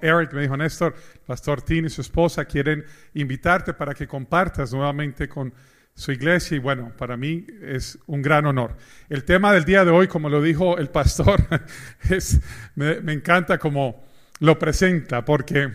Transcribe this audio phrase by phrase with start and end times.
[0.00, 0.94] Eric me dijo, Néstor,
[1.26, 2.84] Pastor Tim y su esposa quieren
[3.14, 5.52] invitarte para que compartas nuevamente con
[5.92, 8.76] su iglesia y bueno, para mí es un gran honor.
[9.08, 11.44] El tema del día de hoy, como lo dijo el pastor,
[12.08, 12.40] es,
[12.76, 14.06] me, encanta como
[14.38, 15.72] lo presenta porque,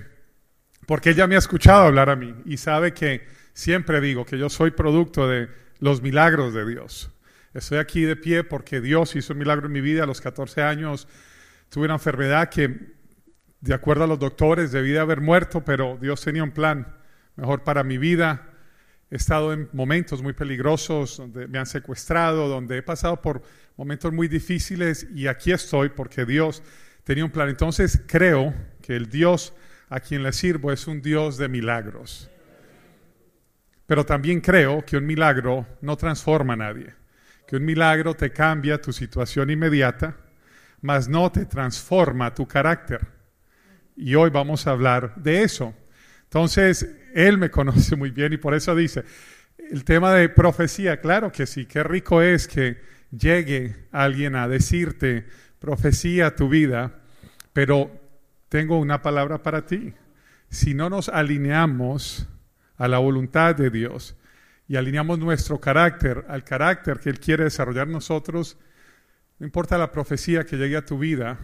[0.86, 4.50] porque ella me ha escuchado hablar a mí y sabe que siempre digo que yo
[4.50, 5.50] soy producto de
[5.80, 7.12] los milagros de Dios.
[7.54, 10.62] Estoy aquí de pie porque Dios hizo un milagro en mi vida a los 14
[10.62, 11.10] años.
[11.70, 12.96] Tuve una enfermedad que
[13.62, 16.96] de acuerdo a los doctores, debí de haber muerto, pero Dios tenía un plan
[17.36, 18.50] mejor para mi vida.
[19.10, 23.42] He estado en momentos muy peligrosos donde me han secuestrado, donde he pasado por
[23.78, 26.62] momentos muy difíciles y aquí estoy porque Dios
[27.04, 27.50] tenía un plan.
[27.50, 29.54] Entonces creo que el Dios
[29.90, 32.30] a quien le sirvo es un Dios de milagros.
[33.86, 36.94] Pero también creo que un milagro no transforma a nadie,
[37.48, 40.18] que un milagro te cambia tu situación inmediata,
[40.82, 43.17] mas no te transforma tu carácter.
[43.98, 45.74] Y hoy vamos a hablar de eso.
[46.26, 49.04] Entonces, él me conoce muy bien y por eso dice,
[49.72, 52.80] el tema de profecía, claro que sí, qué rico es que
[53.12, 55.26] llegue alguien a decirte
[55.60, 57.00] profecía tu vida,
[57.54, 57.92] pero
[58.50, 59.94] tengo una palabra para ti.
[60.50, 62.28] Si no nos alineamos
[62.78, 64.16] a la voluntad de Dios
[64.68, 68.58] y alineamos nuestro carácter al carácter que Él quiere desarrollar nosotros,
[69.40, 71.40] no importa la profecía que llegue a tu vida,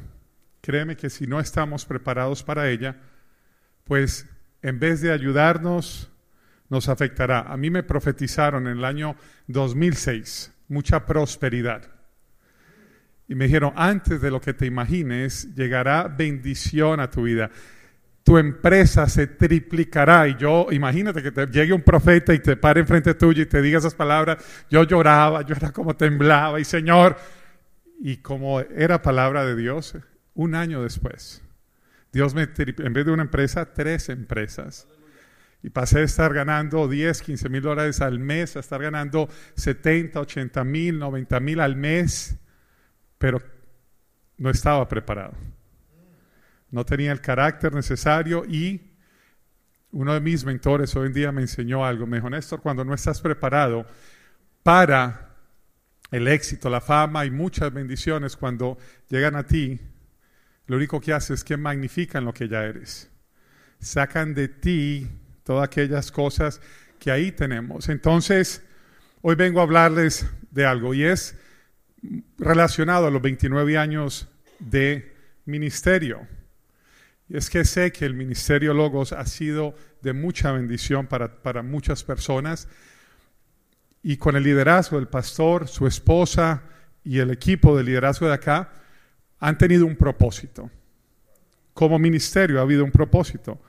[0.64, 2.96] créeme que si no estamos preparados para ella,
[3.84, 4.26] pues
[4.62, 6.10] en vez de ayudarnos,
[6.70, 7.42] nos afectará.
[7.42, 11.84] A mí me profetizaron en el año 2006 mucha prosperidad.
[13.28, 17.52] Y me dijeron, antes de lo que te imagines, llegará bendición a tu vida.
[18.24, 20.30] Tu empresa se triplicará.
[20.30, 23.62] Y yo, imagínate que te llegue un profeta y te pare enfrente tuyo y te
[23.62, 24.66] diga esas palabras.
[24.70, 26.60] Yo lloraba, yo era como temblaba.
[26.62, 27.18] Y Señor,
[28.00, 29.96] y como era palabra de Dios,
[30.34, 31.42] un año después,
[32.12, 34.88] Dios me, en vez de una empresa, tres empresas.
[35.64, 40.20] Y pasé de estar ganando 10, 15 mil dólares al mes a estar ganando 70,
[40.20, 42.36] 80 mil, 90 mil al mes,
[43.18, 43.42] pero
[44.38, 45.34] no estaba preparado.
[46.70, 48.94] No tenía el carácter necesario y
[49.92, 52.06] uno de mis mentores hoy en día me enseñó algo.
[52.08, 53.86] Me dijo, Néstor, cuando no estás preparado
[54.64, 55.36] para
[56.12, 59.80] el éxito, la fama y muchas bendiciones, cuando llegan a ti,
[60.68, 63.10] lo único que hace es que magnifican lo que ya eres.
[63.80, 65.10] Sacan de ti
[65.44, 66.62] todas aquellas cosas
[67.00, 67.90] que ahí tenemos.
[67.90, 68.64] Entonces,
[69.22, 71.36] hoy vengo a hablarles de algo y es
[72.38, 74.30] relacionado a los 29 años
[74.60, 75.14] de
[75.46, 76.28] ministerio.
[77.28, 81.64] Y es que sé que el Ministerio Logos ha sido de mucha bendición para, para
[81.64, 82.68] muchas personas
[84.02, 86.64] y con el liderazgo del pastor, su esposa
[87.06, 88.72] y el equipo de liderazgo de acá,
[89.44, 90.72] han tenido un propósito.
[91.74, 93.62] Como ministerio ha habido un propósito.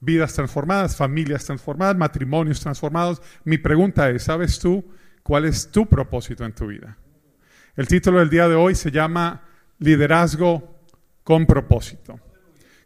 [0.00, 3.22] Vidas transformadas, familias transformadas, matrimonios transformados.
[3.42, 4.84] Mi pregunta es, ¿sabes tú
[5.22, 6.98] cuál es tu propósito en tu vida?
[7.74, 9.48] El título del día de hoy se llama
[9.78, 10.78] Liderazgo
[11.24, 12.20] con propósito.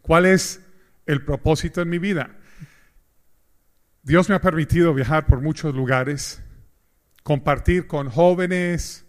[0.01, 0.65] ¿Cuál es
[1.07, 2.37] el propósito en mi vida?
[4.05, 6.41] Dios me ha permitido viajar por muchos lugares,
[7.25, 9.02] compartir con jóvenes,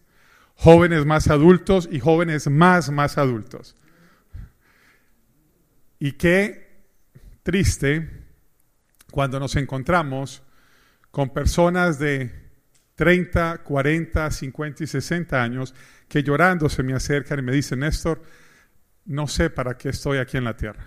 [0.64, 3.76] jóvenes más adultos y jóvenes más, más adultos.
[6.00, 6.86] Y qué
[7.44, 8.10] triste
[9.12, 10.42] cuando nos encontramos
[11.12, 12.32] con personas de
[12.96, 15.76] 30, 40, 50 y 60 años
[16.08, 18.24] que llorando se me acercan y me dicen, Néstor,
[19.04, 20.86] no sé para qué estoy aquí en la tierra.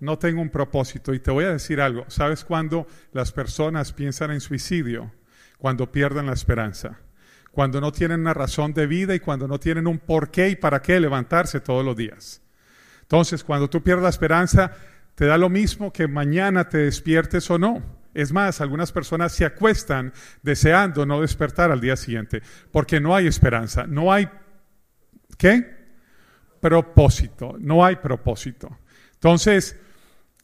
[0.00, 1.14] No tengo un propósito.
[1.14, 2.06] Y te voy a decir algo.
[2.08, 5.12] ¿Sabes cuándo las personas piensan en suicidio?
[5.58, 6.98] Cuando pierden la esperanza
[7.50, 10.56] cuando no tienen una razón de vida y cuando no tienen un por qué y
[10.56, 12.42] para qué levantarse todos los días.
[13.02, 14.72] Entonces, cuando tú pierdes la esperanza,
[15.14, 17.82] te da lo mismo que mañana te despiertes o no.
[18.14, 23.26] Es más, algunas personas se acuestan deseando no despertar al día siguiente, porque no hay
[23.26, 24.28] esperanza, no hay,
[25.36, 25.76] ¿qué?
[26.60, 28.78] Propósito, no hay propósito.
[29.14, 29.76] Entonces,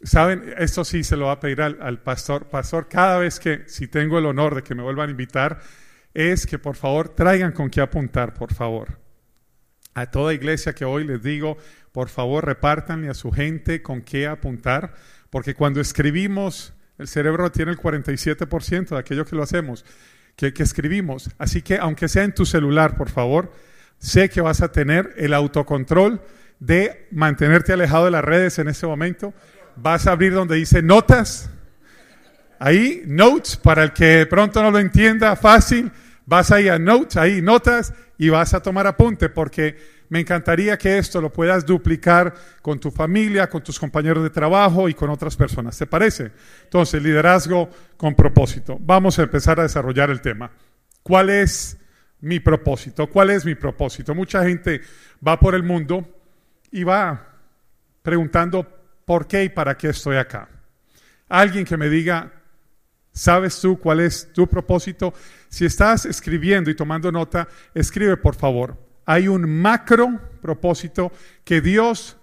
[0.03, 0.55] ¿saben?
[0.59, 2.49] Esto sí se lo va a pedir al, al pastor.
[2.49, 5.61] Pastor, cada vez que, si tengo el honor de que me vuelvan a invitar,
[6.15, 8.99] es que por favor traigan con qué apuntar, por favor.
[9.95, 11.59] A toda iglesia que hoy les digo,
[11.93, 14.95] por favor repártanle a su gente con qué apuntar,
[15.31, 19.85] porque cuando escribimos, el cerebro tiene el 47% de aquello que lo hacemos,
[20.37, 21.31] que, que escribimos.
[21.39, 23.53] Así que aunque sea en tu celular, por favor,
[23.99, 26.21] sé que vas a tener el autocontrol
[26.61, 29.35] de mantenerte alejado de las redes en este momento.
[29.77, 31.51] Vas a abrir donde dice notas.
[32.59, 35.91] Ahí, notes, para el que pronto no lo entienda fácil,
[36.27, 39.77] vas ahí a notes, ahí notas y vas a tomar apunte porque
[40.09, 44.89] Me encantaría que esto lo puedas duplicar con tu familia, con tus compañeros de trabajo
[44.89, 45.77] y con otras personas.
[45.79, 46.31] ¿Te parece?
[46.63, 48.77] Entonces, liderazgo con propósito.
[48.81, 50.51] Vamos a empezar a desarrollar el tema.
[51.03, 51.79] ¿Cuál es
[52.21, 53.09] mi propósito?
[53.09, 54.15] ¿Cuál es mi propósito?
[54.15, 54.83] Mucha gente
[55.27, 56.07] va por el mundo
[56.71, 57.41] y va
[58.03, 58.67] preguntando
[59.05, 60.49] por qué y para qué estoy acá.
[61.29, 62.31] Alguien que me diga,
[63.11, 65.15] ¿sabes tú cuál es tu propósito?
[65.55, 71.13] Si estás escribiendo y tomando nota, escribe por favor hay un macro propósito
[71.45, 72.17] que Dios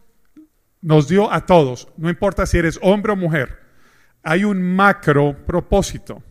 [0.82, 3.60] nos dio a todos, no importa si eres hombre o mujer,
[4.24, 6.24] hay un macro propósito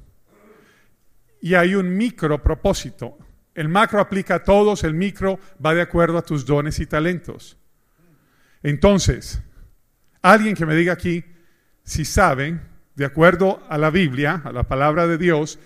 [1.41, 3.17] y hay un micro propósito.
[3.55, 7.57] El macro aplica a todos, el micro va de acuerdo a tus dones y talentos.
[8.63, 9.43] Entonces,
[10.23, 11.25] alguien que me diga aquí
[11.83, 12.61] si saben,
[12.95, 15.59] de acuerdo a la Biblia, a la palabra de Dios,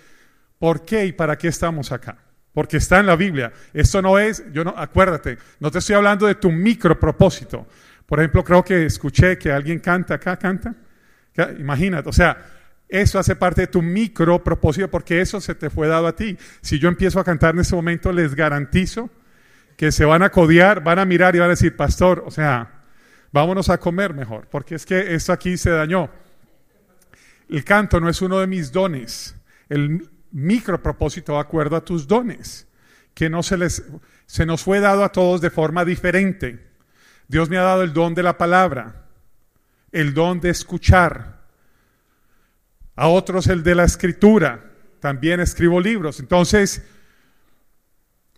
[0.59, 2.17] por qué y para qué estamos acá
[2.55, 3.51] porque está en la Biblia.
[3.73, 7.67] Esto no es, yo no, acuérdate, no te estoy hablando de tu micro propósito.
[8.05, 10.73] Por ejemplo, creo que escuché que alguien canta acá, canta.
[11.59, 12.37] Imagínate, o sea,
[12.87, 16.37] eso hace parte de tu micro propósito porque eso se te fue dado a ti.
[16.61, 19.09] Si yo empiezo a cantar en ese momento, les garantizo
[19.75, 22.83] que se van a codear, van a mirar y van a decir, pastor, o sea,
[23.33, 26.09] vámonos a comer mejor, porque es que esto aquí se dañó.
[27.49, 29.35] El canto no es uno de mis dones.
[29.67, 32.67] El, micro propósito de acuerdo a tus dones,
[33.13, 33.83] que no se les
[34.25, 36.71] se nos fue dado a todos de forma diferente.
[37.27, 39.05] Dios me ha dado el don de la palabra,
[39.93, 41.45] el don de escuchar.
[42.97, 44.71] A otros el de la escritura.
[44.99, 46.19] También escribo libros.
[46.19, 46.83] Entonces,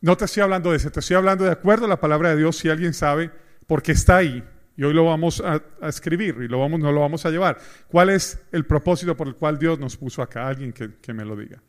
[0.01, 2.37] no te estoy hablando de eso, te estoy hablando de acuerdo a la palabra de
[2.37, 3.31] Dios, si alguien sabe,
[3.65, 4.43] porque está ahí.
[4.75, 7.57] Y hoy lo vamos a, escribir y lo vamos, no lo vamos a llevar.
[7.87, 10.47] ¿Cuál es el propósito por el cual Dios nos puso acá?
[10.47, 11.59] Alguien que me lo diga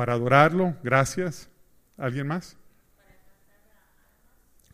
[0.00, 1.50] para adorarlo, gracias.
[1.98, 2.56] ¿Alguien más?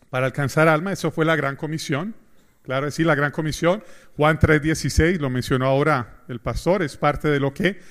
[0.09, 2.15] Para alcanzar alma, eso fue la gran comisión.
[2.63, 3.83] Claro, sí, la gran comisión.
[4.15, 7.81] Juan 3:16 lo mencionó ahora el pastor, es parte de lo que.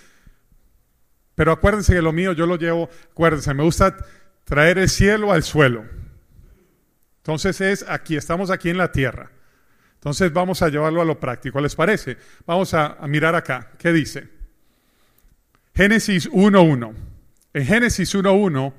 [1.35, 3.95] Pero acuérdense que lo mío yo lo llevo, acuérdense, me gusta
[4.45, 5.85] traer el cielo al suelo.
[7.19, 9.31] Entonces es aquí, estamos aquí en la tierra.
[9.97, 12.17] Entonces vamos a llevarlo a lo práctico, ¿les parece?
[12.47, 14.27] Vamos a, a mirar acá, ¿qué dice?
[15.75, 17.16] Génesis 1.1.
[17.57, 18.75] En Génesis 1.1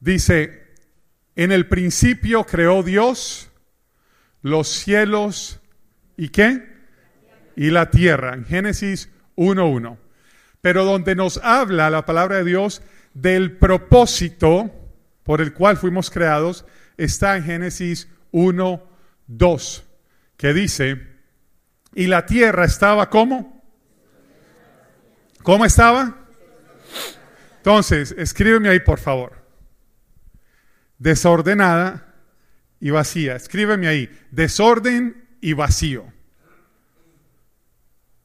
[0.00, 0.66] dice,
[1.34, 3.48] en el principio creó Dios
[4.42, 5.60] los cielos
[6.18, 6.74] y qué?
[7.56, 8.34] Y la tierra.
[8.34, 9.96] En Génesis 1.1.
[10.60, 12.82] Pero donde nos habla la palabra de Dios
[13.14, 14.70] del propósito
[15.22, 16.66] por el cual fuimos creados,
[16.98, 19.84] está en Génesis 1.2,
[20.36, 21.00] que dice,
[21.94, 23.64] y la tierra estaba como?
[25.42, 26.26] ¿Cómo estaba?
[27.66, 29.32] Entonces, escríbeme ahí, por favor.
[30.98, 32.14] Desordenada
[32.78, 33.34] y vacía.
[33.34, 34.08] Escríbeme ahí.
[34.30, 36.04] Desorden y vacío.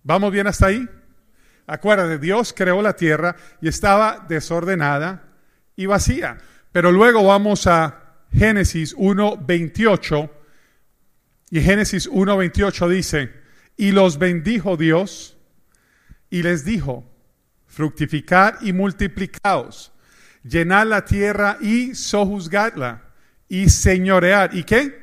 [0.03, 0.87] ¿Vamos bien hasta ahí?
[1.65, 5.23] Acuérdate, Dios creó la tierra y estaba desordenada
[5.75, 6.37] y vacía.
[6.71, 10.29] Pero luego vamos a Génesis 1.28
[11.49, 13.33] y Génesis 1.28 dice,
[13.75, 15.35] y los bendijo Dios
[16.29, 17.10] y les dijo,
[17.71, 19.93] fructificar y multiplicaos,
[20.43, 23.01] llenar la tierra y sojuzgarla
[23.47, 24.53] y señorear.
[24.53, 25.01] ¿Y qué?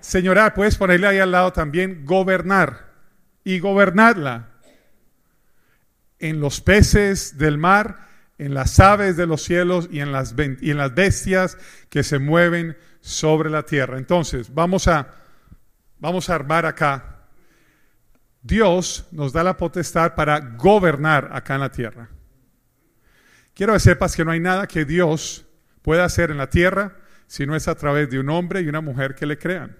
[0.00, 2.90] Señorear, puedes ponerle ahí al lado también gobernar
[3.44, 4.48] y gobernarla
[6.18, 8.08] en los peces del mar,
[8.38, 11.58] en las aves de los cielos y en las, y en las bestias
[11.90, 13.98] que se mueven sobre la tierra.
[13.98, 15.08] Entonces, vamos a,
[15.98, 17.19] vamos a armar acá
[18.42, 22.08] Dios nos da la potestad para gobernar acá en la tierra.
[23.54, 25.46] Quiero que sepas que no hay nada que Dios
[25.82, 28.80] pueda hacer en la tierra si no es a través de un hombre y una
[28.80, 29.76] mujer que le crean.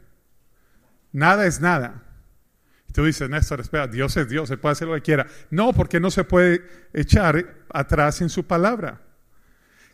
[1.12, 2.04] Nada es nada.
[2.88, 5.26] Y tú dices, Néstor, espera, Dios es Dios, se puede hacer lo que quiera.
[5.50, 6.62] No, porque no se puede
[6.92, 9.00] echar atrás en su palabra.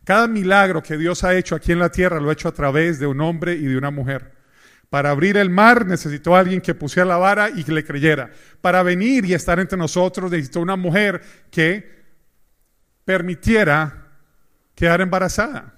[0.04, 2.98] Cada milagro que Dios ha hecho aquí en la tierra lo ha hecho a través
[2.98, 4.35] de un hombre y de una mujer.
[4.90, 8.30] Para abrir el mar necesitó alguien que pusiera la vara y que le creyera.
[8.60, 12.04] Para venir y estar entre nosotros necesitó una mujer que
[13.04, 14.08] permitiera
[14.74, 15.74] quedar embarazada.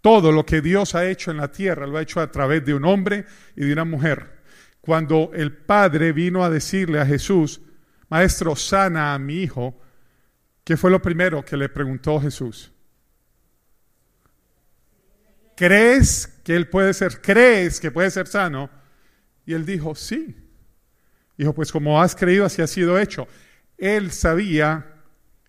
[0.00, 2.74] Todo lo que Dios ha hecho en la tierra lo ha hecho a través de
[2.74, 4.38] un hombre y de una mujer.
[4.80, 7.60] Cuando el Padre vino a decirle a Jesús,
[8.08, 9.78] Maestro, sana a mi hijo,
[10.64, 12.72] ¿qué fue lo primero que le preguntó Jesús?
[15.58, 18.70] ¿crees que él puede ser, crees que puede ser sano?
[19.44, 20.34] Y él dijo, sí.
[21.36, 23.28] Dijo, pues como has creído, así ha sido hecho.
[23.76, 24.94] Él sabía,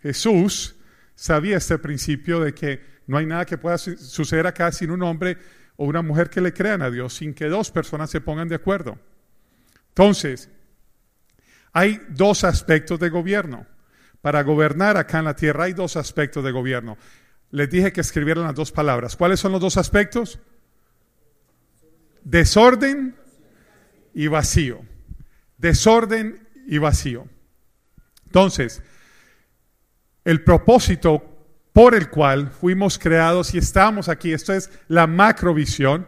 [0.01, 0.75] Jesús
[1.15, 5.37] sabía este principio de que no hay nada que pueda suceder acá sin un hombre
[5.77, 8.55] o una mujer que le crean a Dios, sin que dos personas se pongan de
[8.55, 8.99] acuerdo.
[9.87, 10.49] Entonces,
[11.71, 13.65] hay dos aspectos de gobierno.
[14.19, 16.97] Para gobernar acá en la tierra hay dos aspectos de gobierno.
[17.51, 19.15] Les dije que escribieran las dos palabras.
[19.15, 20.41] ¿Cuáles son los dos aspectos?
[22.23, 23.15] Desorden
[24.13, 24.81] y vacío.
[25.57, 27.27] Desorden y vacío.
[28.25, 28.81] Entonces,
[30.23, 31.23] el propósito
[31.73, 36.05] por el cual fuimos creados y estamos aquí, esto es la macrovisión.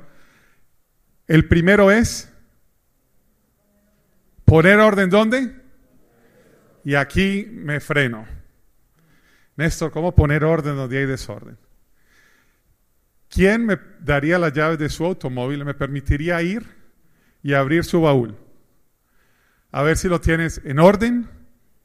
[1.27, 2.31] El primero es
[4.45, 5.55] poner orden ¿dónde?
[6.83, 8.25] Y aquí me freno.
[9.55, 11.57] Néstor, ¿cómo poner orden donde hay desorden?
[13.31, 16.67] ¿Quién me daría las llaves de su automóvil y me permitiría ir
[17.41, 18.35] y abrir su baúl?
[19.71, 21.29] A ver si lo tienes en orden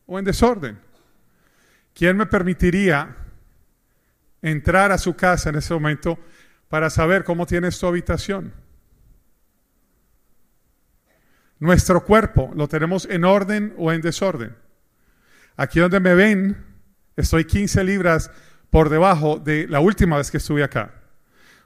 [0.07, 0.81] o en desorden.
[1.95, 3.17] ¿Quién me permitiría
[4.43, 6.19] entrar a su casa en ese momento
[6.69, 8.53] para saber cómo tienes tu habitación?
[11.61, 14.57] Nuestro cuerpo, ¿lo tenemos en orden o en desorden?
[15.57, 16.57] Aquí donde me ven,
[17.15, 18.33] estoy 15 libras
[18.69, 21.06] por debajo de la última vez que estuve acá,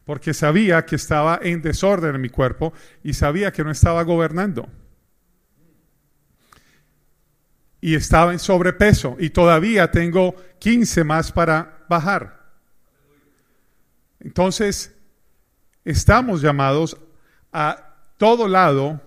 [0.04, 4.68] porque sabía que estaba en desorden en mi cuerpo y sabía que no estaba gobernando.
[7.80, 12.40] Y estaba en sobrepeso y todavía tengo 15 más para bajar.
[14.20, 14.94] Entonces,
[15.84, 16.96] estamos llamados
[17.52, 19.00] a todo lado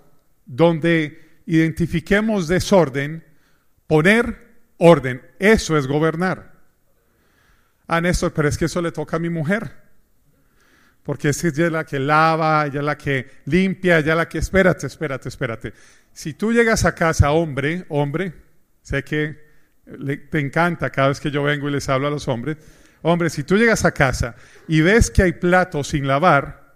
[0.45, 3.23] donde identifiquemos desorden,
[3.87, 5.21] poner orden.
[5.39, 6.53] Eso es gobernar.
[7.87, 9.82] Ah, Néstor, pero es que eso le toca a mi mujer.
[11.03, 14.37] Porque es ella la que lava, ella la que limpia, ella la que...
[14.37, 15.73] Espérate, espérate, espérate.
[16.13, 18.33] Si tú llegas a casa, hombre, hombre,
[18.81, 19.43] sé que
[20.29, 22.57] te encanta cada vez que yo vengo y les hablo a los hombres.
[23.01, 24.35] Hombre, si tú llegas a casa
[24.67, 26.75] y ves que hay platos sin lavar,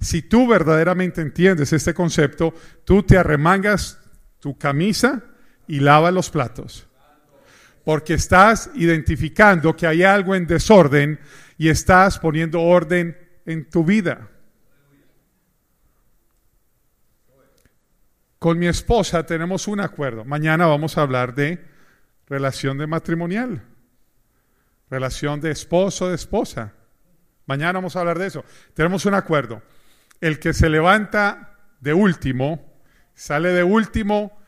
[0.00, 2.54] si tú verdaderamente entiendes este concepto,
[2.84, 3.98] tú te arremangas
[4.40, 5.22] tu camisa
[5.68, 6.88] y lavas los platos
[7.84, 11.18] porque estás identificando que hay algo en desorden
[11.58, 14.28] y estás poniendo orden en tu vida.
[18.38, 20.24] Con mi esposa tenemos un acuerdo.
[20.24, 21.64] Mañana vamos a hablar de
[22.26, 23.62] relación de matrimonial,
[24.90, 26.72] relación de esposo de esposa.
[27.46, 28.44] Mañana vamos a hablar de eso.
[28.74, 29.62] Tenemos un acuerdo.
[30.20, 32.80] El que se levanta de último,
[33.14, 34.38] sale de último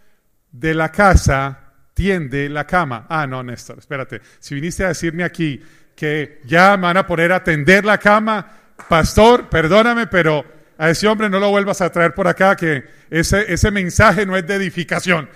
[0.51, 3.07] de la casa tiende la cama.
[3.09, 4.21] Ah, no, Néstor, espérate.
[4.41, 5.61] Si viniste a decirme aquí
[5.95, 10.45] que ya me van a poner a tender la cama, pastor, perdóname, pero
[10.79, 14.37] a ese hombre no lo vuelvas a traer por acá, que ese, ese mensaje no
[14.37, 15.29] es de edificación.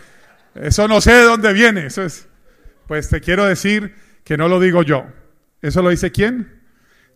[0.54, 1.87] Eso no sé de dónde viene.
[1.87, 2.28] Eso es,
[2.87, 5.07] pues te quiero decir que no lo digo yo.
[5.62, 6.62] ¿Eso lo dice quién?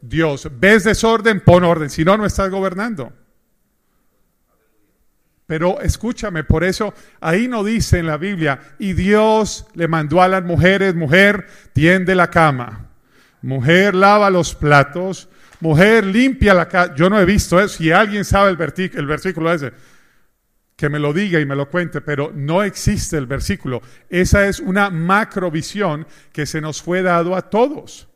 [0.00, 0.49] Dios.
[0.59, 1.41] ¿Ves desorden?
[1.41, 1.91] Pon orden.
[1.91, 3.12] Si no, no estás gobernando.
[5.47, 10.29] Pero escúchame, por eso ahí no dice en la Biblia, y Dios le mandó a
[10.29, 12.88] las mujeres, mujer, tiende la cama,
[13.43, 15.29] mujer, lava los platos,
[15.62, 16.95] mujer, limpia la casa.
[16.95, 17.78] Yo no he visto eso.
[17.78, 19.73] Si alguien sabe el, el versículo ese,
[20.76, 23.81] que me lo diga y me lo cuente, pero no existe el versículo.
[24.11, 28.09] Esa es una macrovisión que se nos fue dado a todos.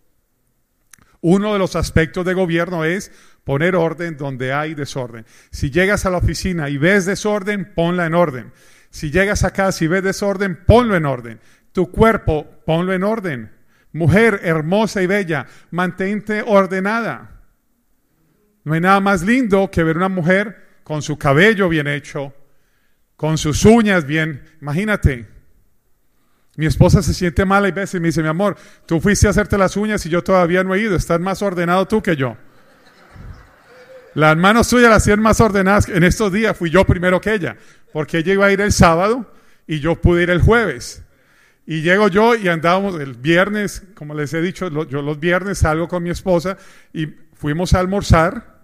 [1.21, 3.13] Uno de los aspectos de gobierno es
[3.45, 5.25] poner orden donde hay desorden.
[5.51, 8.53] Si llegas a la oficina y ves desorden, ponla en orden.
[8.91, 11.41] Si llegas a casa y ves desorden, ponlo en orden.
[11.71, 13.53] Tu cuerpo, ponlo en orden.
[13.93, 17.36] Mujer hermosa y bella, mantente ordenada.
[18.67, 22.35] No hay nada más lindo que ver una mujer con su cabello bien hecho,
[23.17, 24.43] con sus uñas bien.
[24.61, 25.29] Imagínate,
[26.57, 29.57] mi esposa se siente mala y veces me dice, mi amor, tú fuiste a hacerte
[29.57, 32.37] las uñas y yo todavía no he ido, estás más ordenado tú que yo.
[34.15, 35.89] Las manos suyas las hacían más ordenadas.
[35.89, 37.57] En estos días fui yo primero que ella,
[37.93, 39.33] porque ella iba a ir el sábado
[39.69, 41.05] y yo pude ir el jueves.
[41.67, 45.87] Y llego yo y andábamos el viernes, como les he dicho, yo los viernes salgo
[45.87, 46.57] con mi esposa
[46.93, 48.56] y fuimos a almorzar,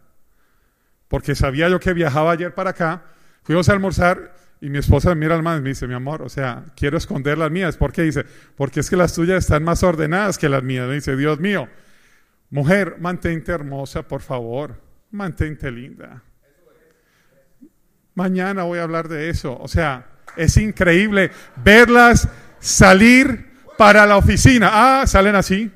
[1.13, 3.03] porque sabía yo que viajaba ayer para acá.
[3.43, 6.23] Fuimos a almorzar y mi esposa me mira al mar y me dice, mi amor,
[6.23, 7.77] o sea, quiero esconder las mías.
[7.77, 8.01] ¿Por qué?
[8.01, 8.25] Dice,
[8.57, 10.89] porque es que las tuyas están más ordenadas que las mías.
[10.89, 11.69] Me dice, Dios mío,
[12.49, 16.23] mujer, mantente hermosa, por favor mantente linda.
[18.15, 19.59] Mañana voy a hablar de eso.
[19.61, 20.07] O sea,
[20.39, 21.31] es increíble
[21.63, 22.27] verlas
[22.59, 24.71] salir para la oficina.
[24.73, 25.71] Ah, salen así.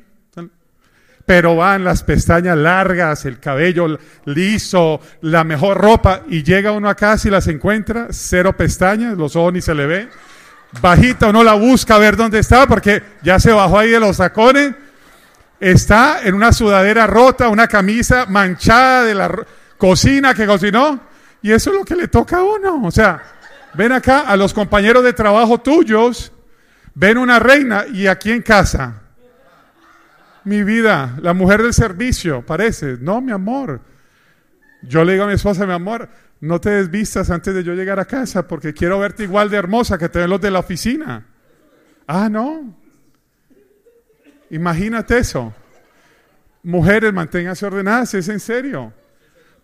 [1.27, 6.23] Pero van las pestañas largas, el cabello liso, la mejor ropa.
[6.29, 9.87] Y llega uno a casa y las encuentra, cero pestañas, los ojos ni se le
[9.87, 10.09] ve.
[10.81, 14.17] Bajita, uno la busca a ver dónde está porque ya se bajó ahí de los
[14.17, 14.75] tacones.
[15.59, 19.47] está en una sudadera rota, una camisa manchada de la
[19.79, 21.01] cocina que cocinó,
[21.43, 22.83] y eso es lo que le toca a uno.
[22.85, 23.23] O sea,
[23.75, 26.33] ven acá a los compañeros de trabajo tuyos,
[26.95, 29.03] ven una reina y aquí en casa.
[30.47, 32.99] Mi vida, la mujer del servicio, parece.
[33.01, 33.81] No, mi amor.
[34.81, 36.09] Yo le digo a mi esposa, mi amor,
[36.41, 39.99] no te desvistas antes de yo llegar a casa porque quiero verte igual de hermosa
[39.99, 41.27] que te ven los de la oficina.
[42.07, 42.79] Ah, no.
[44.51, 45.53] Imagínate eso.
[46.63, 48.93] Mujeres, manténganse ordenadas, es en serio.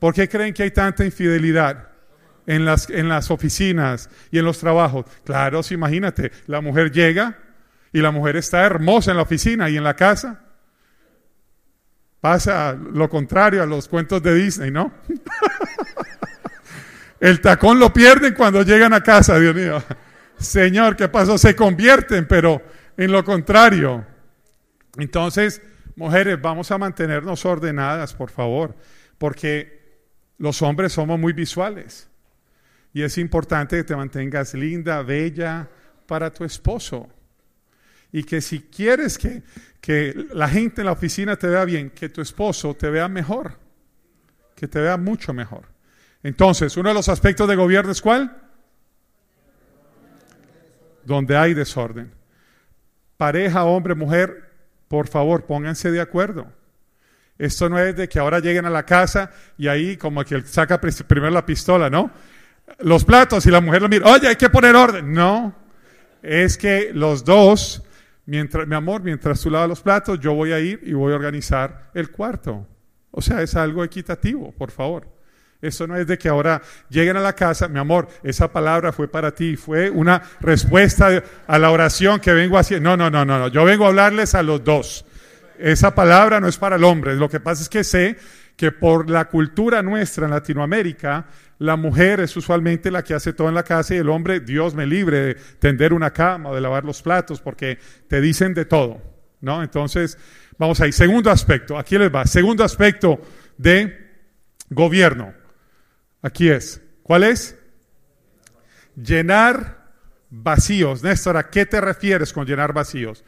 [0.01, 1.91] ¿Por qué creen que hay tanta infidelidad
[2.45, 5.07] en las, en las oficinas y en los trabajos?
[5.23, 7.39] Claro, imagínate, la mujer llega
[7.93, 10.42] y la mujer está hermosa en la oficina y en la casa.
[12.23, 14.93] Pasa lo contrario a los cuentos de Disney, ¿no?
[17.19, 19.83] El tacón lo pierden cuando llegan a casa, Dios mío.
[20.39, 21.37] Señor, ¿qué pasó?
[21.37, 22.63] Se convierten, pero
[22.97, 24.07] en lo contrario.
[24.99, 25.63] Entonces,
[25.97, 28.77] mujeres, vamos a mantenernos ordenadas, por favor,
[29.19, 30.05] porque
[30.39, 32.09] los hombres somos muy visuales.
[32.93, 35.69] Y es importante que te mantengas linda, bella
[36.07, 37.09] para tu esposo.
[38.13, 39.43] Y que si quieres que,
[39.81, 43.59] que la gente en la oficina te vea bien, que tu esposo te vea mejor,
[44.55, 45.65] que te vea mucho mejor.
[46.23, 48.37] Entonces, uno de los aspectos de gobierno es cuál?
[51.05, 52.13] Donde hay desorden.
[53.17, 54.51] Pareja, hombre, mujer,
[54.89, 56.53] por favor, pónganse de acuerdo.
[57.39, 60.81] Esto no es de que ahora lleguen a la casa y ahí como que saca
[60.81, 62.11] primero la pistola, ¿no?
[62.79, 65.13] Los platos y la mujer lo mira, oye, hay que poner orden.
[65.13, 65.55] No,
[66.23, 67.83] es que los dos,
[68.27, 71.17] mientras, mi amor, mientras tú lavas los platos, yo voy a ir y voy a
[71.17, 72.67] organizar el cuarto.
[73.11, 75.07] O sea, es algo equitativo, por favor.
[75.61, 79.07] Eso no es de que ahora lleguen a la casa, mi amor, esa palabra fue
[79.07, 82.91] para ti, fue una respuesta a la oración que vengo haciendo.
[82.91, 85.05] No, no, no, no, no, yo vengo a hablarles a los dos.
[85.59, 87.15] Esa palabra no es para el hombre.
[87.15, 88.17] Lo que pasa es que sé
[88.57, 91.27] que por la cultura nuestra en Latinoamérica,
[91.63, 94.75] la mujer es usualmente la que hace todo en la casa y el hombre, Dios
[94.75, 99.01] me libre de tender una cama de lavar los platos porque te dicen de todo,
[99.41, 99.63] ¿no?
[99.63, 100.19] Entonces,
[100.59, 100.91] vamos ahí.
[100.91, 102.27] Segundo aspecto, aquí les va.
[102.27, 103.21] Segundo aspecto
[103.59, 104.11] de
[104.71, 105.35] gobierno.
[106.21, 106.83] Aquí es.
[107.05, 107.57] ¿Cuál es?
[108.97, 109.93] Llenar
[110.31, 111.05] vacíos.
[111.05, 113.25] Néstor, ¿a qué te refieres con llenar vacíos?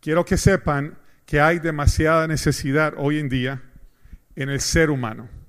[0.00, 3.60] Quiero que sepan que hay demasiada necesidad hoy en día
[4.36, 5.41] en el ser humano.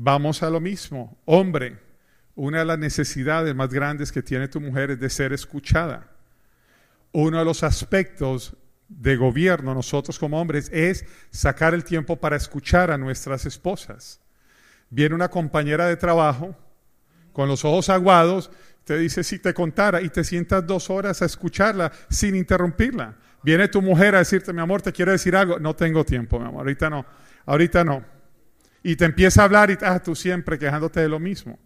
[0.00, 1.18] Vamos a lo mismo.
[1.24, 1.76] Hombre,
[2.36, 6.06] una de las necesidades más grandes que tiene tu mujer es de ser escuchada.
[7.10, 8.56] Uno de los aspectos
[8.86, 14.20] de gobierno nosotros como hombres es sacar el tiempo para escuchar a nuestras esposas.
[14.88, 16.56] Viene una compañera de trabajo
[17.32, 18.52] con los ojos aguados,
[18.84, 23.16] te dice si te contara y te sientas dos horas a escucharla sin interrumpirla.
[23.42, 25.58] Viene tu mujer a decirte, mi amor, te quiero decir algo.
[25.58, 27.04] No tengo tiempo, mi amor, ahorita no,
[27.46, 28.17] ahorita no.
[28.88, 31.58] Y te empieza a hablar y ah, tú siempre quejándote de lo mismo.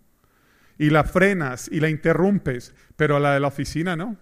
[0.76, 4.16] Y la frenas y la interrumpes, pero a la de la oficina no.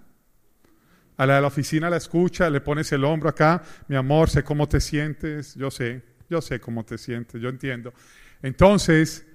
[1.16, 4.44] A la de la oficina la escucha, le pones el hombro acá, mi amor, sé
[4.44, 7.94] cómo te sientes, yo sé, yo sé cómo te sientes, yo entiendo.
[8.42, 9.26] Entonces,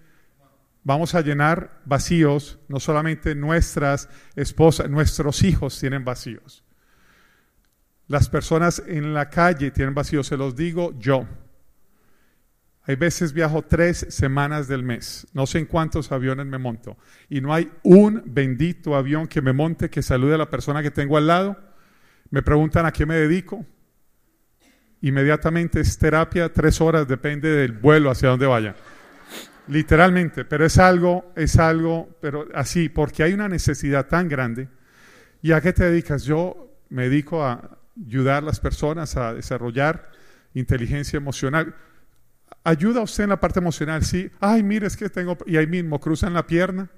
[0.83, 6.63] vamos a llenar vacíos, no solamente nuestras esposas, nuestros hijos tienen vacíos.
[8.07, 11.27] Las personas en la calle tienen vacíos, se los digo yo.
[12.87, 16.97] Hay veces viajo tres semanas del mes, no sé en cuántos aviones me monto,
[17.29, 20.91] y no hay un bendito avión que me monte que salude a la persona que
[20.91, 21.57] tengo al lado.
[22.29, 23.65] Me preguntan a qué me dedico.
[25.01, 28.75] Inmediatamente es terapia, tres horas, depende del vuelo hacia donde vaya.
[29.67, 34.69] Literalmente, pero es algo, es algo, pero así, porque hay una necesidad tan grande.
[35.41, 36.23] ¿Y a qué te dedicas?
[36.23, 40.11] Yo me dedico a ayudar a las personas a desarrollar
[40.53, 41.75] inteligencia emocional.
[42.65, 44.31] Ayuda usted en la parte emocional, sí.
[44.39, 46.89] Ay, mire, es que tengo, y ahí mismo cruzan la pierna,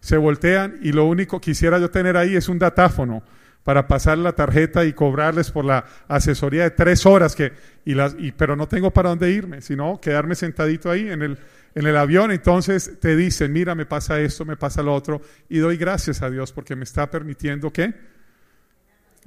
[0.00, 3.22] se voltean y lo único que quisiera yo tener ahí es un datáfono
[3.64, 7.52] para pasar la tarjeta y cobrarles por la asesoría de tres horas, que,
[7.84, 11.38] y las, y, pero no tengo para dónde irme, sino quedarme sentadito ahí en el,
[11.74, 12.30] en el avión.
[12.30, 16.30] Entonces te dicen, mira, me pasa esto, me pasa lo otro, y doy gracias a
[16.30, 17.92] Dios porque me está permitiendo que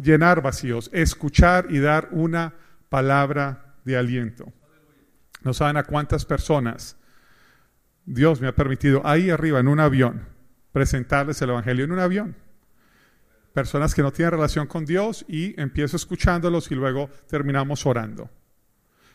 [0.02, 2.56] llenar vacíos, escuchar y dar una
[2.90, 4.52] palabra de aliento.
[5.48, 6.98] No saben a cuántas personas
[8.06, 10.28] Dios me ha permitido ahí arriba en un avión
[10.74, 12.36] presentarles el Evangelio en un avión
[13.54, 18.30] personas que no tienen relación con Dios y empiezo escuchándolos y luego terminamos orando.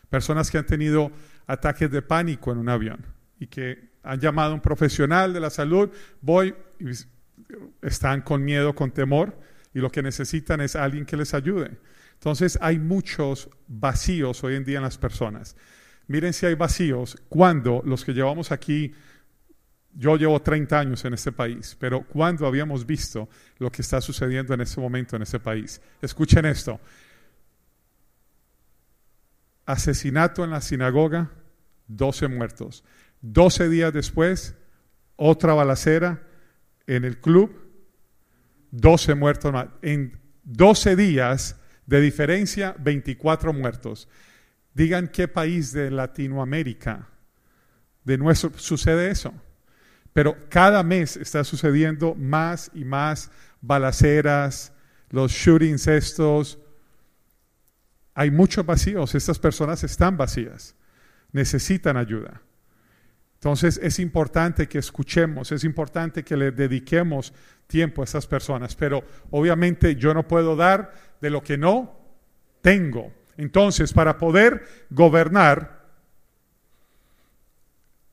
[0.09, 1.11] Personas que han tenido
[1.45, 3.05] ataques de pánico en un avión
[3.39, 6.55] y que han llamado a un profesional de la salud, voy,
[7.83, 9.39] están con miedo, con temor
[9.71, 11.77] y lo que necesitan es alguien que les ayude.
[12.15, 15.55] Entonces hay muchos vacíos hoy en día en las personas.
[16.07, 18.93] Miren si hay vacíos cuando los que llevamos aquí,
[19.95, 24.53] yo llevo 30 años en este país, pero cuando habíamos visto lo que está sucediendo
[24.53, 25.81] en este momento en este país.
[26.01, 26.79] Escuchen esto.
[29.65, 31.31] Asesinato en la sinagoga,
[31.87, 32.83] 12 muertos.
[33.21, 34.55] 12 días después,
[35.15, 36.23] otra balacera
[36.87, 37.55] en el club,
[38.71, 39.67] 12 muertos más.
[39.81, 44.09] En 12 días de diferencia, 24 muertos.
[44.73, 47.07] Digan qué país de Latinoamérica
[48.03, 49.33] de nuestro sucede eso.
[50.13, 53.31] Pero cada mes está sucediendo más y más
[53.61, 54.73] balaceras,
[55.09, 56.59] los shootings estos.
[58.13, 60.75] Hay muchos vacíos, estas personas están vacías,
[61.31, 62.41] necesitan ayuda.
[63.35, 67.33] Entonces es importante que escuchemos, es importante que le dediquemos
[67.67, 71.99] tiempo a estas personas, pero obviamente yo no puedo dar de lo que no
[72.61, 73.11] tengo.
[73.37, 75.83] Entonces, para poder gobernar,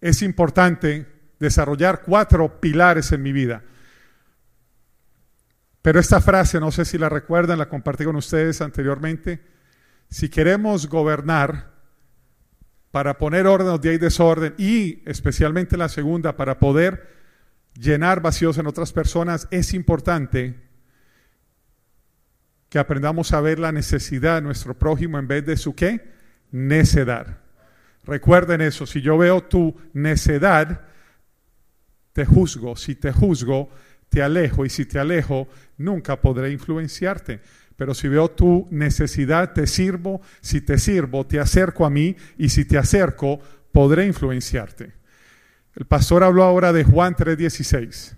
[0.01, 1.07] es importante
[1.39, 3.63] desarrollar cuatro pilares en mi vida.
[5.83, 9.41] Pero esta frase, no sé si la recuerdan, la compartí con ustedes anteriormente.
[10.09, 11.71] Si queremos gobernar,
[12.91, 17.09] para poner orden donde hay desorden y especialmente la segunda, para poder
[17.75, 20.70] llenar vacíos en otras personas, es importante
[22.71, 26.13] que aprendamos a ver la necesidad de nuestro prójimo en vez de su qué?
[26.53, 27.39] Necedad.
[28.05, 30.81] Recuerden eso, si yo veo tu necedad,
[32.13, 32.77] te juzgo.
[32.77, 33.71] Si te juzgo,
[34.09, 34.65] te alejo.
[34.65, 37.41] Y si te alejo, nunca podré influenciarte.
[37.77, 40.21] Pero si veo tu necesidad, te sirvo.
[40.41, 42.17] Si te sirvo, te acerco a mí.
[42.39, 43.41] Y si te acerco,
[43.73, 44.93] podré influenciarte.
[45.75, 48.17] El pastor habló ahora de Juan 3:16.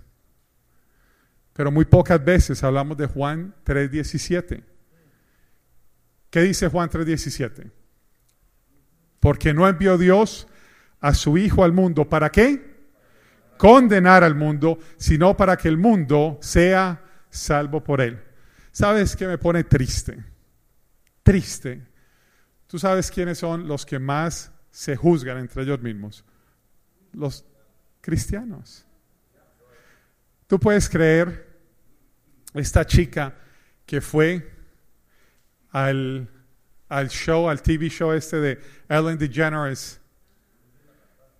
[1.53, 4.63] Pero muy pocas veces hablamos de Juan 3:17.
[6.29, 7.71] ¿Qué dice Juan 3:17?
[9.19, 10.47] Porque no envió Dios
[10.99, 12.09] a su Hijo al mundo.
[12.09, 12.73] ¿Para qué?
[13.57, 18.19] Condenar al mundo, sino para que el mundo sea salvo por él.
[18.71, 20.23] ¿Sabes qué me pone triste?
[21.21, 21.85] Triste.
[22.67, 26.25] ¿Tú sabes quiénes son los que más se juzgan entre ellos mismos?
[27.11, 27.45] Los
[28.01, 28.87] cristianos.
[30.53, 31.47] Tú puedes creer
[32.53, 33.33] esta chica
[33.87, 34.51] que fue
[35.71, 36.29] al,
[36.89, 39.99] al show, al TV show este de Ellen DeGeneres,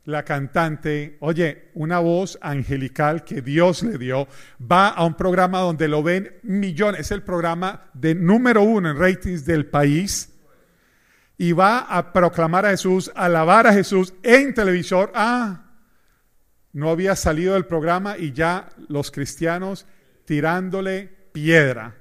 [0.06, 4.28] la cantante, oye, una voz angelical que Dios le dio,
[4.60, 8.98] va a un programa donde lo ven millones, es el programa de número uno en
[8.98, 10.34] ratings del país,
[11.38, 15.12] y va a proclamar a Jesús, alabar a Jesús en televisor.
[15.14, 15.63] Ah,
[16.74, 19.86] no había salido del programa y ya los cristianos
[20.26, 21.96] tirándole piedra.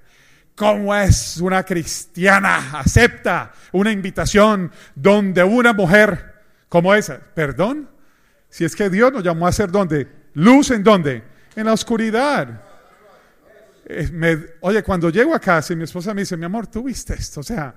[0.55, 2.79] ¿Cómo es una cristiana?
[2.79, 6.33] Acepta una invitación donde una mujer
[6.69, 7.89] como esa, perdón,
[8.49, 11.23] si es que Dios nos llamó a ser donde, luz en donde,
[11.57, 12.63] en la oscuridad.
[13.85, 17.15] Eh, oye, cuando llego a casa y mi esposa me dice, mi amor, tú viste
[17.15, 17.75] esto, o sea,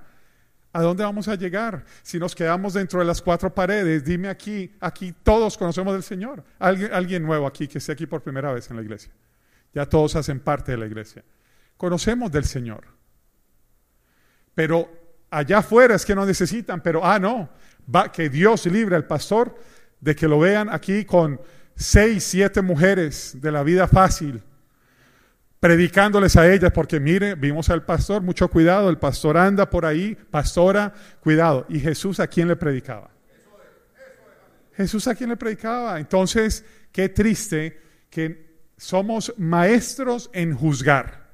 [0.72, 1.84] ¿A dónde vamos a llegar?
[2.02, 6.44] Si nos quedamos dentro de las cuatro paredes, dime aquí, aquí todos conocemos del Señor.
[6.58, 9.12] Alguien, alguien nuevo aquí que esté aquí por primera vez en la iglesia.
[9.72, 11.24] Ya todos hacen parte de la iglesia.
[11.76, 12.84] Conocemos del Señor.
[14.54, 14.88] Pero
[15.30, 17.48] allá afuera es que no necesitan, pero ah, no,
[17.94, 19.54] va, que Dios libre al pastor
[20.00, 21.40] de que lo vean aquí con
[21.74, 24.42] seis, siete mujeres de la vida fácil
[25.60, 30.14] predicándoles a ellas, porque mire, vimos al pastor, mucho cuidado, el pastor anda por ahí,
[30.30, 31.66] pastora, cuidado.
[31.68, 33.10] ¿Y Jesús a quién le predicaba?
[34.76, 35.98] Jesús a quién le predicaba.
[35.98, 41.26] Entonces, qué triste que somos maestros en juzgar.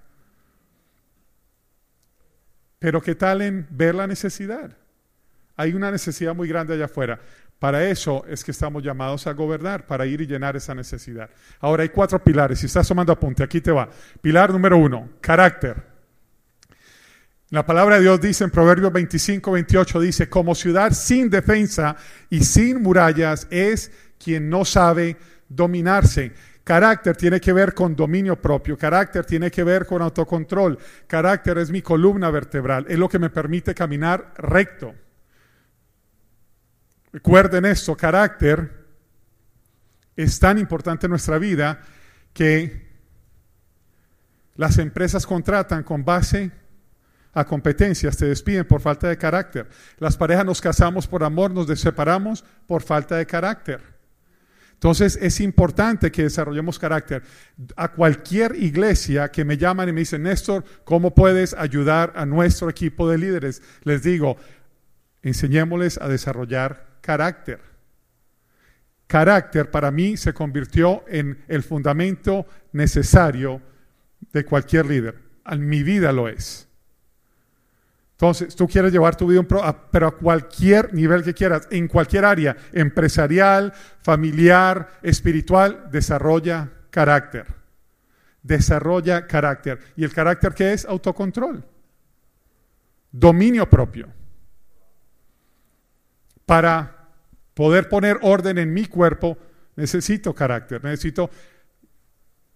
[2.78, 4.76] Pero ¿qué tal en ver la necesidad?
[5.56, 7.20] Hay una necesidad muy grande allá afuera.
[7.62, 11.30] Para eso es que estamos llamados a gobernar, para ir y llenar esa necesidad.
[11.60, 12.58] Ahora hay cuatro pilares.
[12.58, 13.88] Si estás tomando apunte, aquí te va.
[14.20, 15.80] Pilar número uno, carácter.
[17.50, 21.94] La palabra de Dios dice en Proverbios 25, 28, dice, como ciudad sin defensa
[22.28, 25.16] y sin murallas es quien no sabe
[25.48, 26.32] dominarse.
[26.64, 31.70] Carácter tiene que ver con dominio propio, carácter tiene que ver con autocontrol, carácter es
[31.70, 34.96] mi columna vertebral, es lo que me permite caminar recto.
[37.12, 38.82] Recuerden esto, carácter
[40.16, 41.80] es tan importante en nuestra vida
[42.32, 42.90] que
[44.56, 46.50] las empresas contratan con base
[47.34, 49.68] a competencias, te despiden por falta de carácter.
[49.98, 53.80] Las parejas nos casamos por amor, nos separamos por falta de carácter.
[54.74, 57.22] Entonces es importante que desarrollemos carácter.
[57.76, 62.68] A cualquier iglesia que me llaman y me dicen, Néstor, ¿cómo puedes ayudar a nuestro
[62.68, 63.62] equipo de líderes?
[63.84, 64.36] Les digo,
[65.22, 67.60] enseñémosles a desarrollar carácter.
[69.06, 73.60] Carácter para mí se convirtió en el fundamento necesario
[74.32, 75.18] de cualquier líder.
[75.44, 76.66] En mi vida lo es.
[78.12, 79.42] Entonces, tú quieres llevar tu vida,
[79.90, 87.46] pero a cualquier nivel que quieras, en cualquier área, empresarial, familiar, espiritual, desarrolla carácter.
[88.42, 89.80] Desarrolla carácter.
[89.96, 90.84] ¿Y el carácter qué es?
[90.84, 91.64] Autocontrol.
[93.10, 94.21] Dominio propio.
[96.46, 97.08] Para
[97.54, 99.38] poder poner orden en mi cuerpo,
[99.76, 100.82] necesito carácter.
[100.84, 101.30] Necesito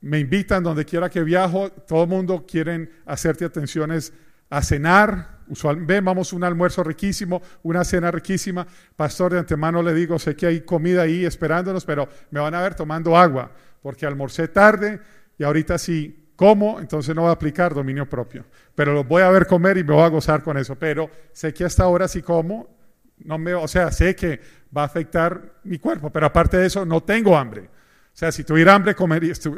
[0.00, 4.12] me invitan donde quiera que viajo, todo el mundo quiere hacerte atenciones
[4.50, 8.66] a cenar, usualmente vamos un almuerzo riquísimo, una cena riquísima.
[8.94, 12.62] Pastor, de antemano le digo, sé que hay comida ahí esperándonos, pero me van a
[12.62, 13.50] ver tomando agua,
[13.82, 15.00] porque almorcé tarde
[15.38, 18.44] y ahorita sí como, entonces no voy a aplicar dominio propio.
[18.74, 20.76] Pero lo voy a ver comer y me voy a gozar con eso.
[20.76, 22.75] Pero sé que hasta ahora sí como,
[23.18, 24.40] no me, o sea, sé que
[24.76, 27.62] va a afectar mi cuerpo, pero aparte de eso no tengo hambre.
[27.62, 28.94] O sea, si tuviera hambre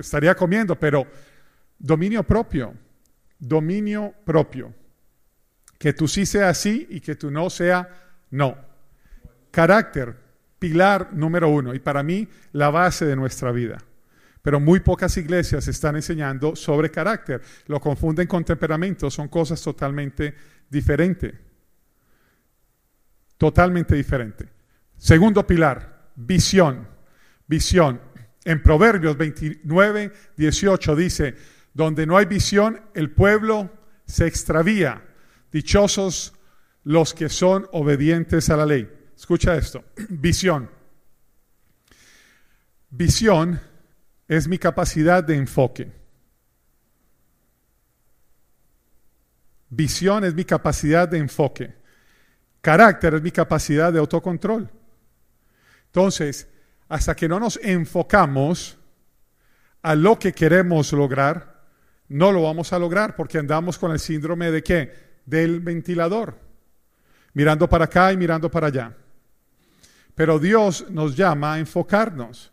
[0.01, 1.07] estaría comiendo, pero
[1.79, 2.75] dominio propio,
[3.38, 4.75] dominio propio.
[5.79, 7.88] Que tú sí sea sí y que tú no sea
[8.31, 8.57] no.
[9.51, 10.16] Carácter,
[10.59, 13.79] pilar número uno y para mí la base de nuestra vida.
[14.42, 17.42] Pero muy pocas iglesias están enseñando sobre carácter.
[17.66, 20.35] Lo confunden con temperamento, son cosas totalmente
[20.68, 21.35] diferentes.
[23.38, 24.48] Totalmente diferente.
[24.96, 26.88] Segundo pilar, visión.
[27.46, 28.01] Visión.
[28.44, 31.37] En Proverbios 29, 18 dice,
[31.72, 33.70] donde no hay visión, el pueblo
[34.05, 35.05] se extravía.
[35.53, 36.35] Dichosos
[36.85, 38.90] los que son obedientes a la ley.
[39.16, 40.70] Escucha esto, visión.
[42.90, 43.61] Visión
[44.27, 45.92] es mi capacidad de enfoque.
[49.70, 51.74] Visión es mi capacidad de enfoque.
[52.68, 54.68] Carácter es mi capacidad de autocontrol.
[55.87, 56.46] Entonces,
[56.87, 58.76] hasta que no nos enfocamos
[59.81, 61.64] a lo que queremos lograr,
[62.09, 64.92] no lo vamos a lograr porque andamos con el síndrome de qué?
[65.24, 66.38] del ventilador,
[67.33, 68.94] mirando para acá y mirando para allá.
[70.14, 72.52] Pero Dios nos llama a enfocarnos.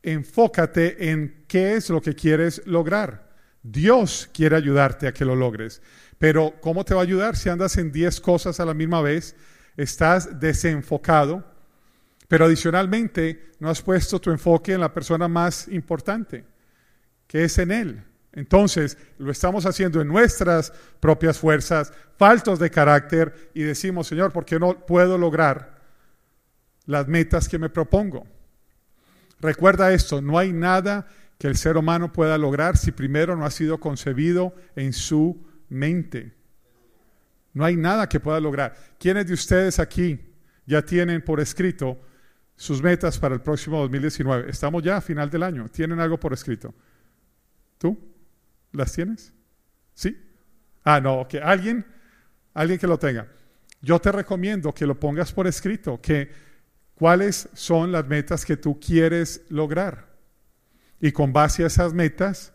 [0.00, 3.30] Enfócate en qué es lo que quieres lograr.
[3.64, 5.82] Dios quiere ayudarte a que lo logres.
[6.20, 9.34] Pero ¿cómo te va a ayudar si andas en 10 cosas a la misma vez?
[9.74, 11.42] Estás desenfocado.
[12.28, 16.44] Pero adicionalmente no has puesto tu enfoque en la persona más importante,
[17.26, 18.04] que es en Él.
[18.32, 24.44] Entonces, lo estamos haciendo en nuestras propias fuerzas, faltos de carácter, y decimos, Señor, ¿por
[24.44, 25.80] qué no puedo lograr
[26.84, 28.26] las metas que me propongo?
[29.40, 31.06] Recuerda esto, no hay nada
[31.38, 36.34] que el ser humano pueda lograr si primero no ha sido concebido en su mente.
[37.52, 38.76] No hay nada que pueda lograr.
[38.98, 40.20] ¿Quiénes de ustedes aquí
[40.66, 42.00] ya tienen por escrito
[42.56, 44.50] sus metas para el próximo 2019?
[44.50, 45.68] Estamos ya a final del año.
[45.68, 46.74] ¿Tienen algo por escrito?
[47.78, 47.98] ¿Tú?
[48.72, 49.32] ¿Las tienes?
[49.94, 50.16] ¿Sí?
[50.84, 51.84] Ah, no, que alguien,
[52.54, 53.26] alguien que lo tenga.
[53.82, 56.30] Yo te recomiendo que lo pongas por escrito, que
[56.94, 60.10] cuáles son las metas que tú quieres lograr.
[61.00, 62.52] Y con base a esas metas,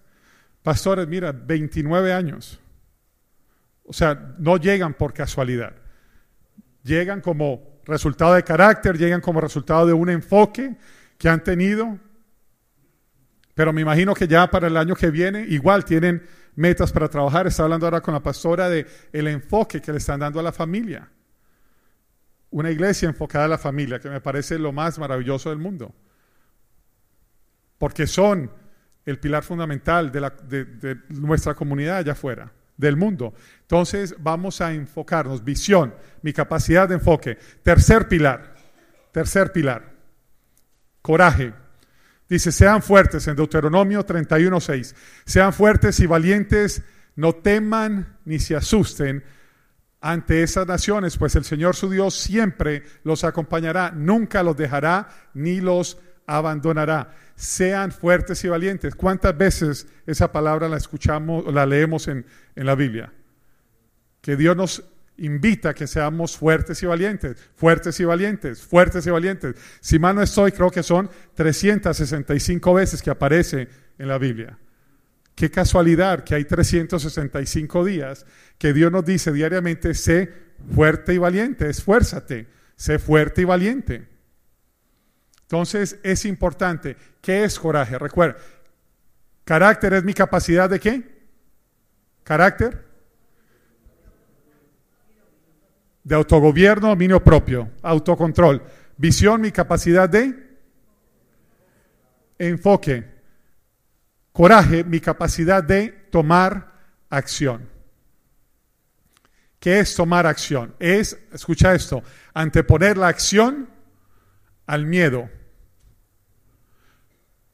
[0.61, 2.59] pastores, mira, 29 años.
[3.85, 5.73] O sea, no llegan por casualidad.
[6.83, 10.75] Llegan como resultado de carácter, llegan como resultado de un enfoque
[11.17, 11.99] que han tenido
[13.55, 16.21] pero me imagino que ya para el año que viene igual tienen
[16.55, 17.47] metas para trabajar.
[17.47, 20.51] Está hablando ahora con la pastora de el enfoque que le están dando a la
[20.51, 21.09] familia.
[22.51, 25.95] Una iglesia enfocada a la familia, que me parece lo más maravilloso del mundo.
[27.77, 28.51] Porque son
[29.05, 33.33] el pilar fundamental de, de nuestra comunidad allá afuera, del mundo.
[33.61, 35.43] Entonces vamos a enfocarnos.
[35.43, 37.37] Visión, mi capacidad de enfoque.
[37.63, 38.55] Tercer pilar,
[39.11, 39.93] tercer pilar,
[41.01, 41.53] coraje.
[42.27, 44.95] Dice, sean fuertes en Deuteronomio 31.6.
[45.25, 46.83] Sean fuertes y valientes,
[47.15, 49.23] no teman ni se asusten
[50.05, 55.61] ante esas naciones, pues el Señor su Dios siempre los acompañará, nunca los dejará ni
[55.61, 57.13] los abandonará.
[57.35, 58.95] Sean fuertes y valientes.
[58.95, 63.13] ¿Cuántas veces esa palabra la escuchamos, la leemos en, en la Biblia?
[64.21, 64.83] Que Dios nos
[65.17, 69.55] invita a que seamos fuertes y valientes, fuertes y valientes, fuertes y valientes.
[69.79, 74.57] Si mal no estoy, creo que son 365 veces que aparece en la Biblia.
[75.35, 78.25] Qué casualidad que hay 365 días
[78.57, 80.31] que Dios nos dice diariamente, sé
[80.73, 84.14] fuerte y valiente, esfuérzate, sé fuerte y valiente.
[85.45, 86.97] Entonces es importante.
[87.21, 87.99] ¿Qué es coraje?
[87.99, 88.37] Recuerda,
[89.43, 91.03] carácter es mi capacidad de qué?
[92.23, 92.83] Carácter.
[96.03, 98.63] De autogobierno, dominio propio, autocontrol.
[98.97, 100.33] Visión, mi capacidad de
[102.39, 103.05] enfoque.
[104.31, 106.73] Coraje, mi capacidad de tomar
[107.09, 107.69] acción.
[109.59, 110.75] ¿Qué es tomar acción?
[110.79, 112.03] Es, escucha esto,
[112.33, 113.74] anteponer la acción
[114.65, 115.29] al miedo.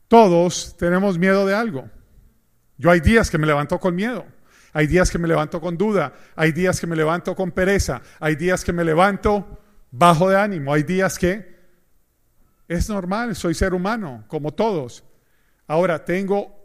[0.08, 1.90] Todos tenemos miedo de algo.
[2.78, 4.26] Yo hay días que me levanto con miedo.
[4.74, 6.14] Hay días que me levanto con duda.
[6.36, 8.02] Hay días que me levanto con pereza.
[8.20, 9.60] Hay días que me levanto
[9.92, 10.74] bajo de ánimo.
[10.74, 11.52] Hay días que
[12.68, 15.04] es normal, soy ser humano, como todos.
[15.68, 16.62] Ahora tengo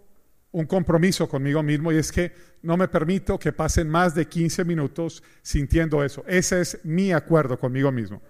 [0.52, 2.32] un compromiso conmigo mismo y es que
[2.62, 6.24] no me permito que pasen más de 15 minutos sintiendo eso.
[6.26, 8.22] Ese es mi acuerdo conmigo mismo.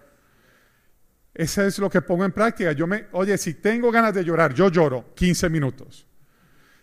[1.37, 2.73] Ese es lo que pongo en práctica.
[2.73, 6.07] Yo me, oye, si tengo ganas de llorar, yo lloro 15 minutos.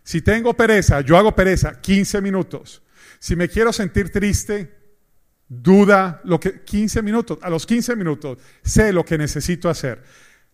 [0.03, 2.83] Si tengo pereza, yo hago pereza 15 minutos.
[3.17, 4.71] Si me quiero sentir triste,
[5.49, 10.03] duda, lo que 15 minutos, a los 15 minutos sé lo que necesito hacer.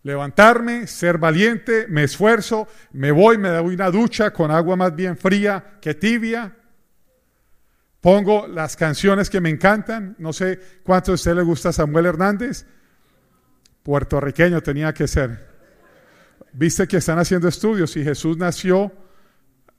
[0.02, 5.18] Levantarme, ser valiente, me esfuerzo, me voy, me doy una ducha con agua más bien
[5.18, 6.56] fría que tibia.
[8.00, 10.16] Pongo las canciones que me encantan.
[10.18, 12.64] No sé cuántos de ustedes les gusta Samuel Hernández
[13.90, 15.48] puertorriqueño tenía que ser.
[16.52, 18.92] Viste que están haciendo estudios y Jesús nació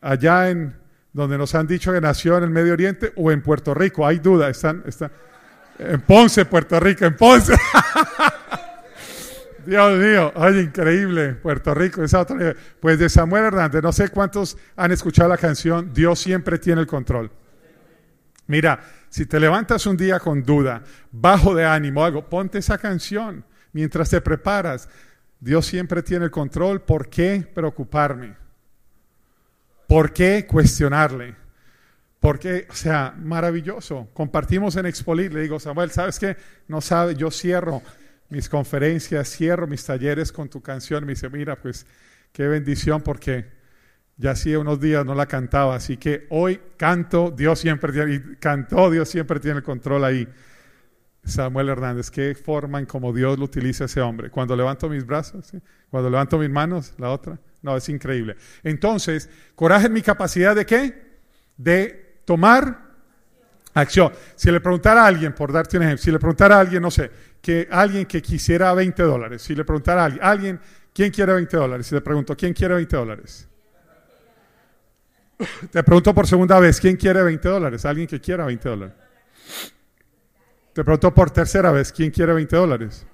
[0.02, 0.76] allá en
[1.14, 4.06] donde nos han dicho que nació en el Medio Oriente o en Puerto Rico.
[4.06, 5.14] Hay duda, están, están
[5.80, 7.56] en Ponce, Puerto Rico, en Ponce.
[9.66, 12.54] Dios mío, oye, increíble, Puerto Rico, esa otra.
[12.82, 16.88] Pues de Samuel Hernández, no sé cuántos han escuchado la canción Dios siempre tiene el
[16.88, 17.32] control.
[18.48, 20.82] Mira, si te levantas un día con duda,
[21.14, 24.90] bajo de ánimo, algo, ponte esa canción mientras te preparas.
[25.40, 26.82] Dios siempre tiene el control.
[26.82, 28.36] ¿Por qué preocuparme?
[29.88, 31.36] ¿Por qué cuestionarle?
[32.20, 34.08] Porque, o sea, maravilloso.
[34.14, 35.34] Compartimos en Expolit.
[35.34, 36.38] Le digo, Samuel, ¿sabes qué?
[36.68, 37.82] No sabe, yo cierro
[38.30, 41.06] mis conferencias, cierro mis talleres con tu canción.
[41.06, 41.86] Me dice, mira, pues
[42.32, 43.46] qué bendición porque
[44.18, 45.76] ya hacía unos días no la cantaba.
[45.76, 50.28] Así que hoy canto, Dios siempre tiene, y cantó, Dios siempre tiene el control ahí.
[51.24, 54.30] Samuel Hernández, qué forma en cómo Dios lo utiliza ese hombre.
[54.30, 55.52] Cuando levanto mis brazos,
[55.90, 57.40] cuando levanto mis manos, la otra.
[57.62, 58.36] No, es increíble.
[58.64, 61.20] Entonces, coraje es mi capacidad de qué?
[61.58, 62.92] De tomar
[63.74, 64.12] acción.
[64.36, 66.92] Si le preguntara a alguien, por darte un ejemplo, si le preguntara a alguien, no
[66.92, 70.60] sé, que alguien que quisiera 20 dólares, si le preguntara a alguien, alguien,
[70.94, 71.86] ¿quién quiere 20 dólares?
[71.86, 73.48] Si le pregunto, ¿quién quiere 20 dólares?
[75.72, 77.86] Te pregunto por segunda vez, ¿quién quiere 20 dólares?
[77.86, 78.96] Alguien que quiera 20 dólares.
[80.74, 83.06] Te pregunto por tercera vez, ¿quién quiere 20 dólares?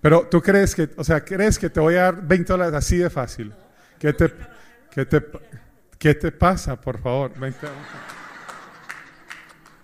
[0.00, 2.98] Pero tú crees que, o sea, crees que te voy a dar 20 dólares así
[2.98, 3.54] de fácil.
[3.98, 4.32] ¿Qué te,
[4.90, 5.24] qué te,
[5.98, 7.32] qué te pasa, por favor?
[7.38, 7.66] 20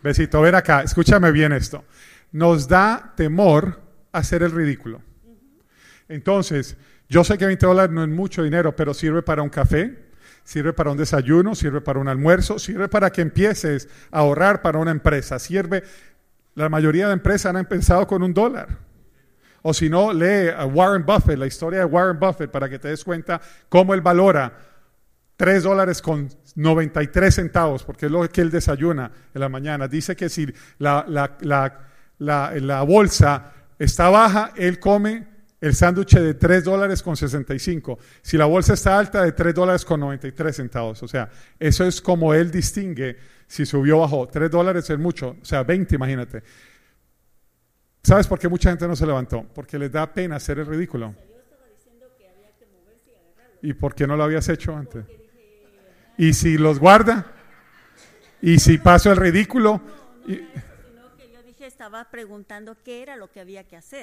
[0.02, 1.84] Besito, ver acá, escúchame bien esto.
[2.32, 5.00] Nos da temor hacer el ridículo.
[6.08, 6.76] Entonces,
[7.12, 9.98] yo sé que 20 dólares no es mucho dinero, pero sirve para un café,
[10.44, 14.78] sirve para un desayuno, sirve para un almuerzo, sirve para que empieces a ahorrar para
[14.78, 15.38] una empresa.
[15.38, 15.84] Sirve,
[16.54, 18.78] la mayoría de empresas han pensado con un dólar.
[19.60, 22.88] O si no, lee a Warren Buffett, la historia de Warren Buffett, para que te
[22.88, 24.50] des cuenta cómo él valora
[25.36, 29.86] 3 dólares con 93 centavos, porque es lo que él desayuna en la mañana.
[29.86, 31.04] Dice que si la,
[32.18, 35.31] la bolsa está baja, él come
[35.62, 37.96] el sándwich de 3 dólares con 65.
[38.20, 41.00] Si la bolsa está alta, de 3 dólares con 93 centavos.
[41.04, 44.26] O sea, eso es como él distingue si subió o bajó.
[44.26, 46.42] 3 dólares es mucho, o sea, 20, imagínate.
[48.02, 49.46] ¿Sabes por qué mucha gente no se levantó?
[49.54, 51.14] Porque les da pena hacer el ridículo.
[53.62, 55.04] ¿Y por qué no lo habías hecho antes?
[56.18, 57.24] ¿Y si los guarda?
[58.40, 59.80] ¿Y si paso el ridículo?
[60.26, 60.34] No,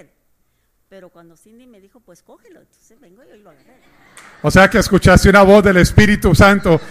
[0.01, 0.18] no.
[0.89, 3.77] Pero cuando Cindy me dijo, pues cógelo, entonces vengo y lo agarré.
[4.41, 6.81] O sea que escuchaste una voz del Espíritu Santo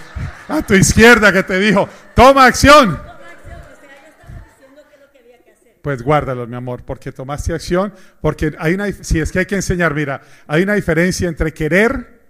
[0.46, 2.96] a tu izquierda que te dijo, toma acción.
[2.96, 5.78] Toma acción, o sea, ella estaba diciendo qué es lo que había que hacer.
[5.82, 9.56] Pues guárdalo, mi amor, porque tomaste acción, porque hay una, si es que hay que
[9.56, 12.20] enseñar, mira, hay una diferencia entre querer.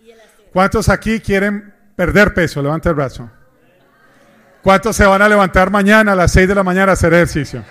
[0.00, 0.46] Y el hacer.
[0.50, 2.62] ¿Cuántos aquí quieren perder peso?
[2.62, 3.30] Levanta el brazo.
[4.62, 7.62] ¿Cuántos se van a levantar mañana a las 6 de la mañana a hacer ejercicio?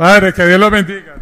[0.00, 1.14] Padre, que Dios lo bendiga.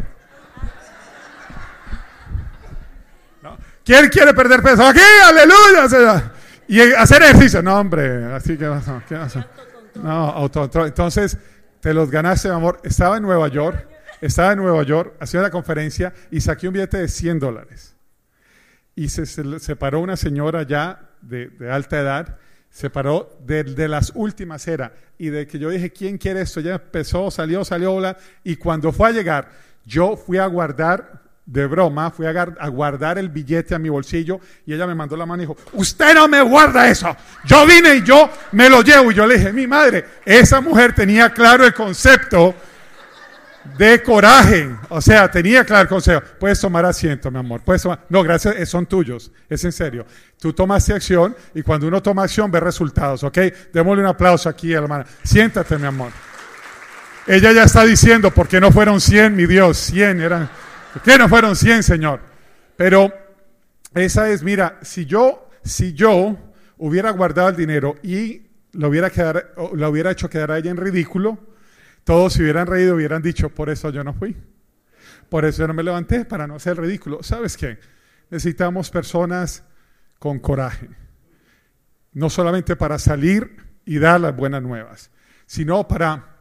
[3.83, 4.87] ¿Quién quiere perder peso?
[4.87, 6.31] Aquí, aleluya.
[6.65, 9.19] Y hacer ejercicio, no, hombre, así que no, ¿qué?
[9.95, 10.87] No, autocontrol.
[10.87, 11.37] Entonces,
[11.81, 12.79] te los ganaste, mi amor.
[12.81, 13.85] Estaba en Nueva York,
[14.21, 17.97] estaba en Nueva York, hacía una conferencia y saqué un billete de 100 dólares.
[18.95, 22.37] Y se, se, paró una señora ya de alta edad,
[22.69, 24.93] se paró de, de, las últimas era.
[25.17, 26.59] Y de que yo dije, ¿quién quiere esto?
[26.59, 28.17] Ya empezó, salió, salió, hola.
[28.43, 29.49] Y cuando fue a llegar,
[29.85, 34.73] yo fui a guardar de broma, fui a, guardar el billete a mi bolsillo y
[34.75, 37.15] ella me mandó la mano y dijo, usted no me guarda eso.
[37.45, 39.11] Yo vine y yo me lo llevo.
[39.11, 42.53] Y yo le dije, mi madre, esa mujer tenía claro el concepto
[43.77, 44.69] de coraje.
[44.89, 46.37] O sea, tenía claro el concepto.
[46.39, 47.61] Puedes tomar asiento, mi amor.
[47.61, 48.05] Puedes tomar.
[48.09, 49.31] No, gracias, eh, son tuyos.
[49.49, 50.05] Es en serio.
[50.39, 53.37] Tú tomaste acción y cuando uno toma acción ve resultados, ¿ok?
[53.73, 55.05] Démosle un aplauso aquí, hermana.
[55.23, 56.11] Siéntate, mi amor.
[57.27, 59.77] Ella ya está diciendo, ¿por qué no fueron 100, mi Dios?
[59.77, 60.49] 100 eran...
[61.03, 62.21] ¿Qué no fueron 100, Señor?
[62.75, 63.13] Pero
[63.93, 66.37] esa es, mira, si yo, si yo
[66.77, 69.11] hubiera guardado el dinero y lo hubiera,
[69.73, 71.37] lo hubiera hecho quedar a ella en ridículo,
[72.09, 74.35] todos se hubieran reído, hubieran dicho, por eso yo no fui.
[75.29, 77.21] Por eso yo no me levanté, para no hacer ridículo.
[77.21, 77.77] ¿Sabes qué?
[78.31, 79.63] Necesitamos personas
[80.17, 80.89] con coraje.
[82.13, 85.11] No solamente para salir y dar las buenas nuevas,
[85.45, 86.35] sino para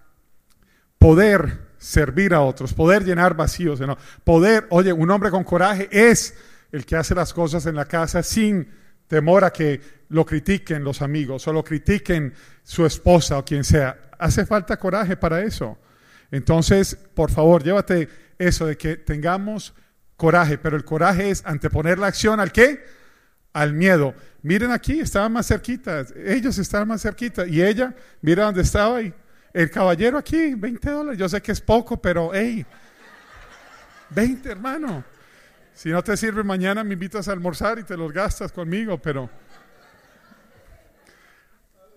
[0.96, 3.98] poder servir a otros, poder llenar vacíos, ¿no?
[4.24, 6.34] poder, oye, un hombre con coraje es
[6.72, 8.70] el que hace las cosas en la casa sin
[9.06, 14.07] temor a que lo critiquen los amigos o lo critiquen su esposa o quien sea.
[14.18, 15.78] Hace falta coraje para eso.
[16.30, 18.08] Entonces, por favor, llévate
[18.38, 19.74] eso de que tengamos
[20.16, 22.84] coraje, pero el coraje es anteponer la acción al qué?
[23.52, 24.14] Al miedo.
[24.42, 29.14] Miren aquí, estaban más cerquita, ellos estaban más cerquita y ella, mira dónde estaba ahí
[29.52, 31.18] el caballero aquí, 20 dólares.
[31.18, 32.64] Yo sé que es poco, pero hey,
[34.10, 35.04] 20 hermano.
[35.74, 39.30] Si no te sirve mañana me invitas a almorzar y te los gastas conmigo, pero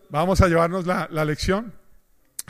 [0.09, 1.73] vamos a llevarnos la, lección.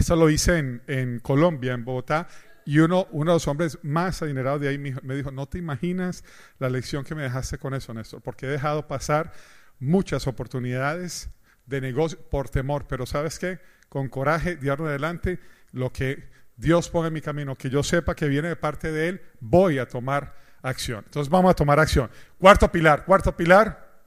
[0.01, 2.27] Eso lo hice en, en, Colombia, en Bogotá,
[2.65, 6.23] y uno, uno de los hombres más adinerados de ahí me dijo, no te imaginas
[6.57, 9.31] la lección que me dejaste con eso, Néstor, porque he dejado pasar
[9.77, 11.29] muchas oportunidades
[11.67, 13.59] de negocio por temor, pero ¿sabes qué?
[13.89, 15.39] con coraje, de adelante,
[15.71, 19.07] lo que Dios ponga en mi camino, que yo sepa que viene de parte de
[19.07, 21.03] Él, voy a tomar acción.
[21.05, 22.09] Entonces vamos a tomar acción.
[22.39, 24.01] Cuarto pilar, cuarto pilar,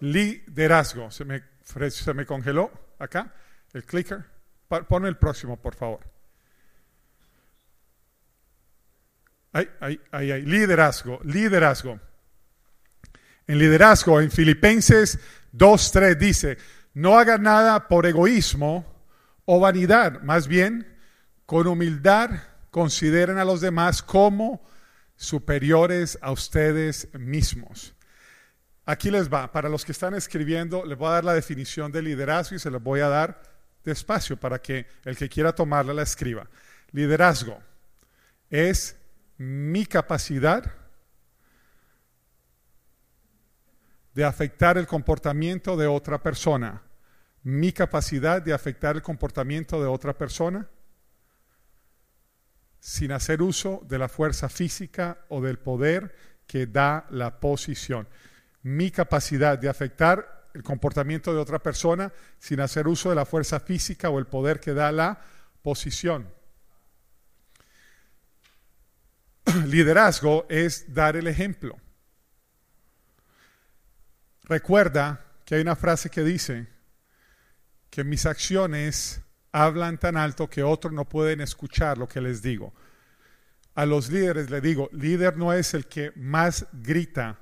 [0.00, 1.10] liderazgo.
[1.10, 1.42] Se me,
[1.90, 3.34] se me congeló acá
[3.74, 4.31] el clicker.
[4.80, 6.00] Ponme el próximo, por favor.
[9.52, 10.42] Ahí, ahí, ahí, ahí.
[10.42, 12.00] Liderazgo, liderazgo.
[13.46, 15.18] En liderazgo, en Filipenses
[15.52, 16.58] 2.3 dice,
[16.94, 18.86] no hagan nada por egoísmo
[19.44, 20.86] o vanidad, más bien
[21.44, 22.30] con humildad
[22.70, 24.64] consideren a los demás como
[25.16, 27.94] superiores a ustedes mismos.
[28.84, 32.02] Aquí les va, para los que están escribiendo, les voy a dar la definición de
[32.02, 33.51] liderazgo y se les voy a dar
[33.84, 36.48] despacio para que el que quiera tomarla la escriba.
[36.92, 37.60] Liderazgo
[38.50, 38.96] es
[39.38, 40.74] mi capacidad
[44.14, 46.82] de afectar el comportamiento de otra persona,
[47.42, 50.68] mi capacidad de afectar el comportamiento de otra persona
[52.78, 56.14] sin hacer uso de la fuerza física o del poder
[56.46, 58.08] que da la posición.
[58.62, 63.60] Mi capacidad de afectar el comportamiento de otra persona sin hacer uso de la fuerza
[63.60, 65.20] física o el poder que da la
[65.62, 66.28] posición.
[69.66, 71.78] Liderazgo es dar el ejemplo.
[74.44, 76.68] Recuerda que hay una frase que dice
[77.90, 79.20] que mis acciones
[79.52, 82.72] hablan tan alto que otros no pueden escuchar lo que les digo.
[83.74, 87.38] A los líderes le digo, líder no es el que más grita,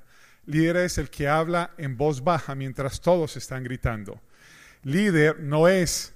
[0.50, 4.20] líder es el que habla en voz baja mientras todos están gritando.
[4.82, 6.14] Líder no es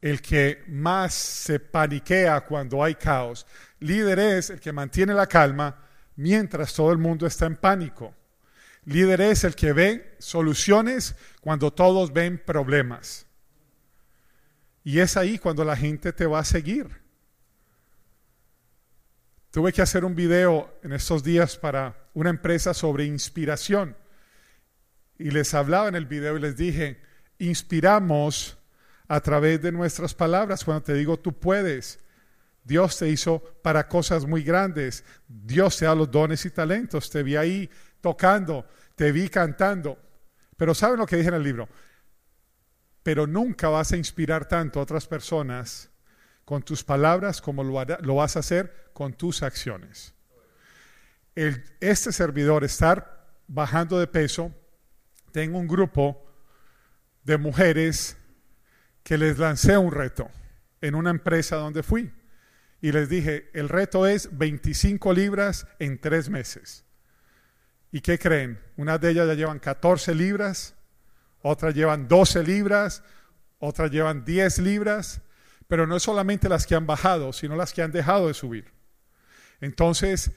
[0.00, 3.46] el que más se paniquea cuando hay caos.
[3.80, 5.76] Líder es el que mantiene la calma
[6.16, 8.14] mientras todo el mundo está en pánico.
[8.84, 13.26] Líder es el que ve soluciones cuando todos ven problemas.
[14.84, 17.05] Y es ahí cuando la gente te va a seguir.
[19.56, 23.96] Tuve que hacer un video en estos días para una empresa sobre inspiración.
[25.16, 27.00] Y les hablaba en el video y les dije,
[27.38, 28.58] inspiramos
[29.08, 30.62] a través de nuestras palabras.
[30.62, 32.00] Cuando te digo tú puedes,
[32.64, 35.06] Dios te hizo para cosas muy grandes.
[35.26, 37.08] Dios te da los dones y talentos.
[37.08, 37.70] Te vi ahí
[38.02, 39.98] tocando, te vi cantando.
[40.58, 41.66] Pero ¿saben lo que dije en el libro?
[43.02, 45.88] Pero nunca vas a inspirar tanto a otras personas
[46.46, 50.14] con tus palabras como lo, vas a hacer con tus acciones.
[51.34, 54.54] Este servidor estar bajando de peso
[55.32, 56.24] tengo un grupo
[57.24, 58.16] de mujeres
[59.02, 60.30] que les lancé un reto
[60.80, 62.12] en una empresa donde fui.
[62.80, 66.84] Y les dije, el reto es 25 libras en tres meses.
[67.90, 68.60] ¿Y qué creen?
[68.76, 70.76] Unas de ellas ya llevan 14 libras,
[71.42, 73.02] otras llevan 12 libras,
[73.58, 75.22] otras llevan 10 libras,
[75.68, 78.72] pero no es solamente las que han bajado, sino las que han dejado de subir.
[79.60, 80.30] Entonces,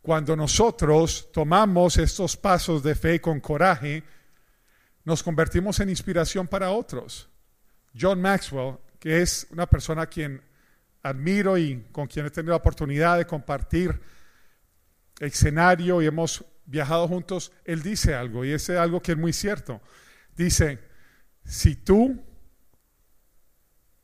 [0.00, 4.02] cuando nosotros tomamos estos pasos de fe con coraje,
[5.04, 7.28] nos convertimos en inspiración para otros.
[7.98, 10.42] John Maxwell, que es una persona a quien
[11.02, 14.00] admiro y con quien he tenido la oportunidad de compartir
[15.20, 19.80] escenario y hemos viajado juntos, él dice algo, y ese algo que es muy cierto.
[20.36, 20.78] Dice,
[21.44, 22.24] si tú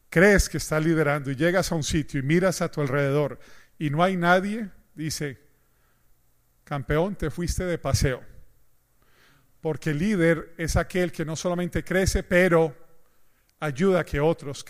[0.08, 3.38] crees que estás liderando y llegas a un sitio y miras a tu alrededor
[3.78, 5.38] y no hay nadie, dice,
[6.64, 8.22] campeón, te fuiste de paseo.
[9.60, 12.76] Porque el líder es aquel que no solamente crece, pero
[13.60, 14.64] ayuda a que otros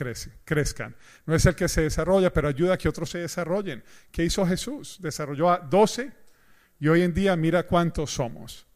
[0.45, 0.97] crezcan.
[1.26, 3.84] No es el que se desarrolla, pero ayuda a que otros se desarrollen.
[4.11, 4.99] ¿Qué hizo Jesús?
[5.01, 6.12] Desarrolló a 12
[6.80, 8.66] y hoy en día mira cuántos somos.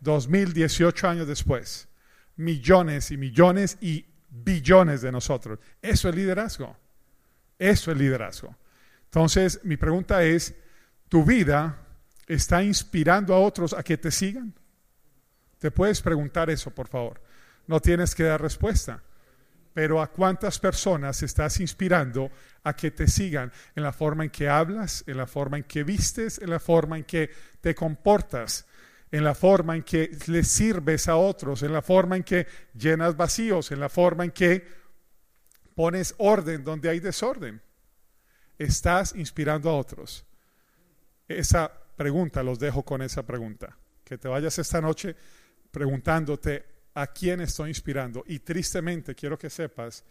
[0.00, 1.88] 2018 años después.
[2.36, 5.58] Millones y millones y billones de nosotros.
[5.80, 6.76] Eso es liderazgo.
[7.58, 8.56] Eso es liderazgo.
[9.04, 10.54] Entonces, mi pregunta es,
[11.08, 11.78] ¿tu vida
[12.26, 14.54] está inspirando a otros a que te sigan?
[15.58, 17.22] Te puedes preguntar eso, por favor.
[17.66, 19.02] No tienes que dar respuesta
[19.74, 22.30] pero a cuántas personas estás inspirando
[22.64, 25.84] a que te sigan en la forma en que hablas, en la forma en que
[25.84, 27.30] vistes, en la forma en que
[27.60, 28.66] te comportas,
[29.12, 33.14] en la forma en que le sirves a otros, en la forma en que llenas
[33.14, 34.66] vacíos, en la forma en que
[35.74, 37.60] pones orden donde hay desorden.
[38.58, 40.24] Estás inspirando a otros.
[41.28, 43.76] Esa pregunta, los dejo con esa pregunta.
[44.02, 45.14] Que te vayas esta noche
[45.70, 48.24] preguntándote a quién estoy inspirando.
[48.26, 50.04] Y tristemente quiero que sepas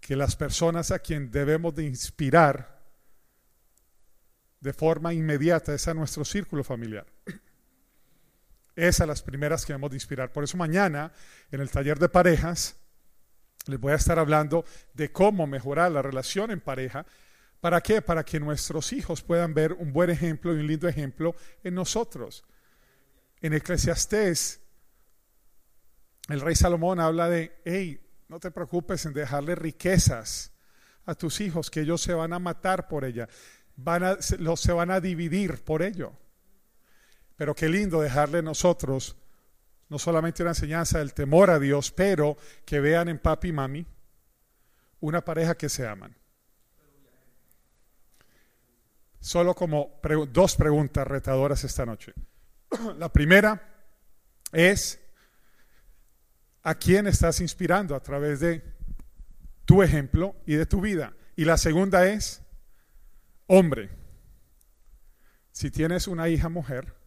[0.00, 2.78] que las personas a quien debemos de inspirar
[4.60, 7.06] de forma inmediata es a nuestro círculo familiar.
[8.78, 10.32] Es a las primeras que debemos de inspirar.
[10.32, 11.12] Por eso mañana
[11.50, 12.76] en el taller de parejas
[13.66, 14.64] les voy a estar hablando
[14.94, 17.04] de cómo mejorar la relación en pareja.
[17.60, 18.02] ¿Para qué?
[18.02, 22.44] Para que nuestros hijos puedan ver un buen ejemplo y un lindo ejemplo en nosotros.
[23.40, 24.60] En Eclesiastés
[26.28, 30.52] el rey Salomón habla de, hey, no te preocupes en dejarle riquezas
[31.04, 33.28] a tus hijos, que ellos se van a matar por ella,
[33.74, 36.12] van a, los, se van a dividir por ello.
[37.38, 39.16] Pero qué lindo dejarle nosotros
[39.88, 42.36] no solamente una enseñanza del temor a Dios, pero
[42.66, 43.86] que vean en papi y mami
[45.00, 46.14] una pareja que se aman.
[49.20, 50.00] Solo como
[50.32, 52.12] dos preguntas retadoras esta noche.
[52.98, 53.86] La primera
[54.52, 55.00] es,
[56.64, 58.64] a quién estás inspirando a través de
[59.64, 61.14] tu ejemplo y de tu vida.
[61.36, 62.42] Y la segunda es,
[63.46, 63.90] hombre,
[65.52, 66.97] si tienes una hija mujer,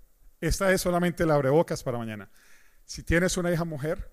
[0.41, 2.29] esta es solamente la abrebocas para mañana.
[2.83, 4.11] Si tienes una hija mujer,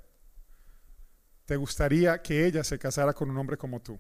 [1.47, 3.99] te gustaría que ella se casara con un hombre como tú.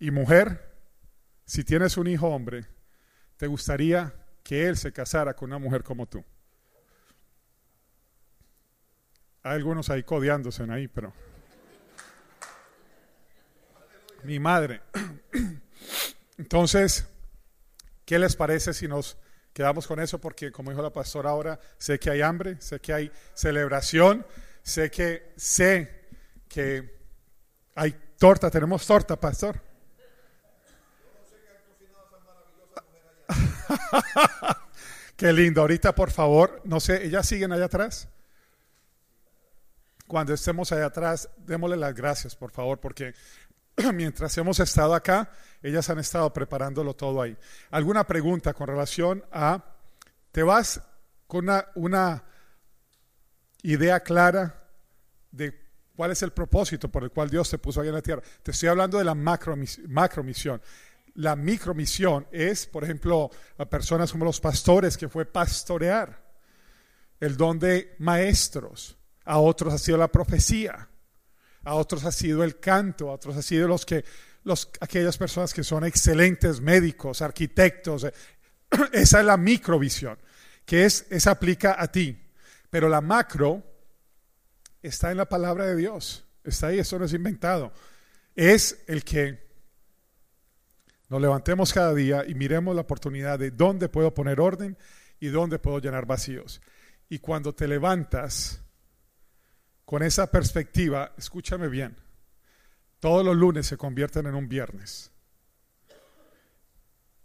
[0.00, 0.74] Y mujer,
[1.44, 2.66] si tienes un hijo hombre,
[3.36, 4.12] te gustaría
[4.42, 6.24] que él se casara con una mujer como tú.
[9.42, 11.12] Hay algunos ahí codeándose en ahí, pero.
[14.24, 14.82] Mi madre.
[16.38, 17.06] Entonces,
[18.10, 19.16] ¿qué les parece si nos
[19.52, 20.20] quedamos con eso?
[20.20, 24.26] Porque, como dijo la pastora ahora, sé que hay hambre, sé que hay celebración,
[24.64, 26.08] sé que sé
[26.48, 26.98] que
[27.76, 29.62] hay torta, tenemos torta, pastor.
[35.16, 35.60] Qué lindo.
[35.60, 38.08] Ahorita, por favor, no sé, ¿ellas siguen allá atrás?
[40.10, 43.14] cuando estemos allá atrás, démosle las gracias, por favor, porque
[43.94, 45.30] mientras hemos estado acá,
[45.62, 47.36] ellas han estado preparándolo todo ahí.
[47.70, 49.64] ¿Alguna pregunta con relación a,
[50.32, 50.80] te vas
[51.26, 52.24] con una,
[53.62, 54.68] idea clara
[55.30, 55.54] de
[55.94, 58.22] cuál es el propósito por el cual Dios te puso ahí en la tierra?
[58.42, 59.54] Te estoy hablando de la macro,
[59.88, 60.60] macro misión.
[61.14, 66.30] La micromisión es, por ejemplo, a personas como los pastores, que fue pastorear,
[67.18, 70.88] el don de maestros, a otros ha sido la profecía,
[71.64, 74.04] a otros ha sido el canto, a otros ha sido los que,
[74.44, 78.06] los, aquellas personas que son excelentes médicos, arquitectos.
[78.92, 80.18] Esa es la microvisión,
[80.64, 82.16] que es, esa aplica a ti.
[82.70, 83.62] Pero la macro
[84.82, 87.72] está en la palabra de Dios, está ahí, eso no es inventado.
[88.34, 89.50] Es el que
[91.08, 94.78] nos levantemos cada día y miremos la oportunidad de dónde puedo poner orden
[95.18, 96.62] y dónde puedo llenar vacíos.
[97.08, 98.62] Y cuando te levantas
[99.90, 101.96] con esa perspectiva, escúchame bien,
[103.00, 105.10] todos los lunes se convierten en un viernes.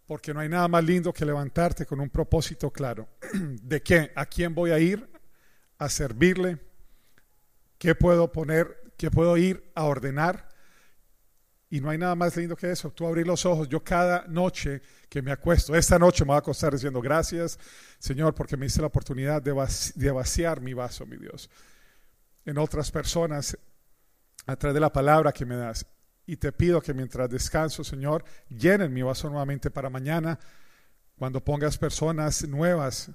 [0.08, 4.26] Porque no hay nada más lindo que levantarte con un propósito claro de qué, a
[4.26, 5.08] quién voy a ir
[5.78, 6.58] a servirle,
[7.78, 10.50] qué puedo poner, qué puedo ir a ordenar.
[11.70, 12.90] Y no hay nada más lindo que eso.
[12.90, 13.70] Tú abrir los ojos.
[13.70, 17.60] Yo cada noche que me acuesto, esta noche me voy a acostar diciendo gracias,
[18.00, 19.54] Señor, porque me hice la oportunidad de,
[19.94, 21.48] de vaciar mi vaso, mi Dios,
[22.46, 23.58] en otras personas
[24.46, 25.86] a través de la palabra que me das.
[26.26, 30.40] Y te pido que mientras descanso, Señor, llenen mi vaso nuevamente para mañana,
[31.16, 33.12] cuando pongas personas nuevas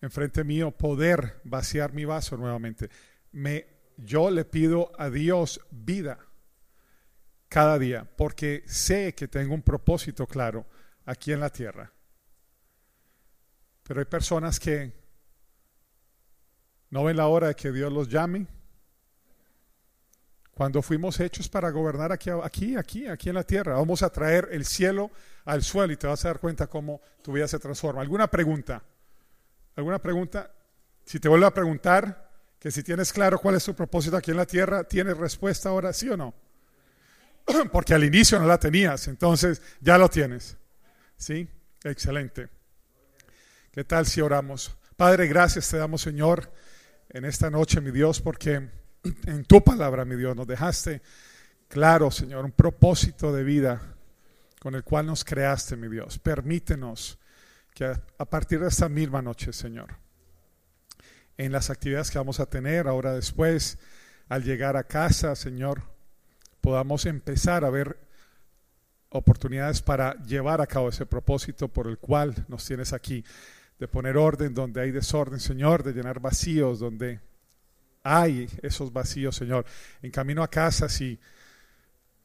[0.00, 2.90] enfrente mío, poder vaciar mi vaso nuevamente.
[3.32, 3.66] Me,
[3.96, 6.18] yo le pido a Dios vida
[7.48, 10.66] cada día, porque sé que tengo un propósito claro
[11.04, 11.92] aquí en la tierra.
[13.82, 14.92] Pero hay personas que
[16.90, 18.46] no ven la hora de que Dios los llame
[20.60, 23.76] cuando fuimos hechos para gobernar aquí, aquí, aquí, aquí en la tierra.
[23.76, 25.10] Vamos a traer el cielo
[25.46, 28.02] al suelo y te vas a dar cuenta cómo tu vida se transforma.
[28.02, 28.82] ¿Alguna pregunta?
[29.74, 30.52] ¿Alguna pregunta?
[31.02, 34.36] Si te vuelvo a preguntar, que si tienes claro cuál es tu propósito aquí en
[34.36, 36.34] la tierra, ¿tienes respuesta ahora, sí o no?
[37.72, 40.58] Porque al inicio no la tenías, entonces ya lo tienes.
[41.16, 41.48] ¿Sí?
[41.84, 42.50] Excelente.
[43.72, 44.76] ¿Qué tal si oramos?
[44.98, 46.52] Padre, gracias te damos, Señor,
[47.08, 48.68] en esta noche, mi Dios, porque
[49.26, 51.02] en tu palabra, mi Dios, nos dejaste
[51.68, 53.80] claro, Señor, un propósito de vida
[54.60, 56.18] con el cual nos creaste, mi Dios.
[56.18, 57.18] Permítenos
[57.74, 59.96] que a partir de esta misma noche, Señor,
[61.38, 63.78] en las actividades que vamos a tener ahora después,
[64.28, 65.82] al llegar a casa, Señor,
[66.60, 67.98] podamos empezar a ver
[69.08, 73.24] oportunidades para llevar a cabo ese propósito por el cual nos tienes aquí,
[73.78, 77.20] de poner orden donde hay desorden, Señor, de llenar vacíos donde
[78.02, 79.66] hay esos vacíos, Señor.
[80.02, 81.18] En camino a casa, si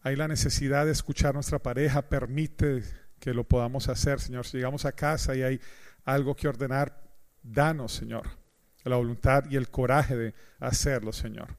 [0.01, 2.83] hay la necesidad de escuchar nuestra pareja, permite
[3.19, 4.45] que lo podamos hacer, Señor.
[4.45, 5.59] Si llegamos a casa y hay
[6.05, 7.03] algo que ordenar,
[7.41, 8.29] danos, Señor,
[8.83, 11.57] la voluntad y el coraje de hacerlo, Señor.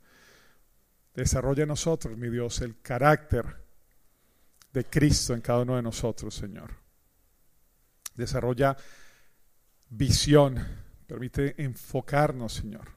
[1.14, 3.45] Desarrolla en nosotros, mi Dios, el carácter
[4.73, 6.75] de Cristo en cada uno de nosotros, Señor.
[8.14, 8.77] Desarrolla
[9.89, 10.57] visión,
[11.07, 12.95] permite enfocarnos, Señor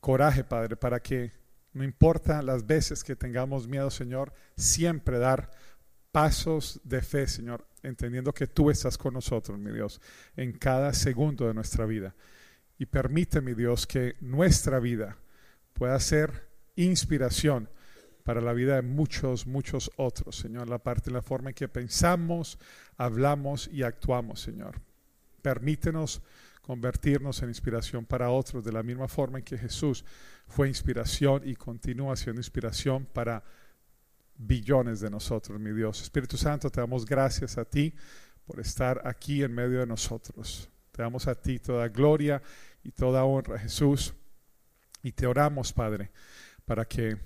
[0.00, 1.32] coraje, Padre, para que
[1.72, 5.50] no importa las veces que tengamos miedo, Señor, siempre dar
[6.10, 10.00] pasos de fe, Señor, entendiendo que tú estás con nosotros, mi Dios,
[10.36, 12.14] en cada segundo de nuestra vida.
[12.78, 15.16] Y permite, mi Dios, que nuestra vida
[15.74, 17.68] pueda ser inspiración
[18.24, 22.58] para la vida de muchos, muchos otros, Señor, la parte, la forma en que pensamos,
[22.96, 24.80] hablamos y actuamos, Señor.
[25.42, 26.22] Permítenos
[26.60, 30.04] convertirnos en inspiración para otros, de la misma forma en que Jesús
[30.46, 33.42] fue inspiración y continúa siendo inspiración para
[34.36, 36.02] billones de nosotros, mi Dios.
[36.02, 37.94] Espíritu Santo, te damos gracias a ti
[38.44, 40.68] por estar aquí en medio de nosotros.
[40.92, 42.42] Te damos a ti toda gloria
[42.82, 44.14] y toda honra, Jesús.
[45.02, 46.10] Y te oramos, Padre,
[46.64, 47.16] para que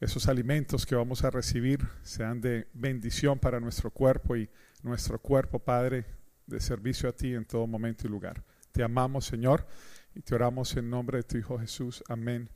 [0.00, 4.50] esos alimentos que vamos a recibir sean de bendición para nuestro cuerpo y
[4.82, 6.04] nuestro cuerpo, Padre,
[6.46, 8.42] de servicio a ti en todo momento y lugar.
[8.72, 9.66] Te amamos, Señor,
[10.14, 12.02] y te oramos en nombre de tu Hijo Jesús.
[12.08, 12.50] Amén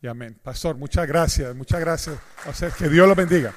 [0.00, 0.38] y amén.
[0.42, 2.18] Pastor, muchas gracias, muchas gracias.
[2.46, 3.52] O sea, que Dios lo bendiga.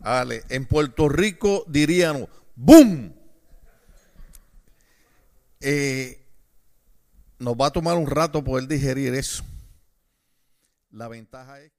[0.00, 3.14] Ale, en Puerto Rico dirían, ¡boom!
[5.60, 6.24] Eh,
[7.38, 9.44] nos va a tomar un rato poder digerir eso.
[10.90, 11.72] La ventaja es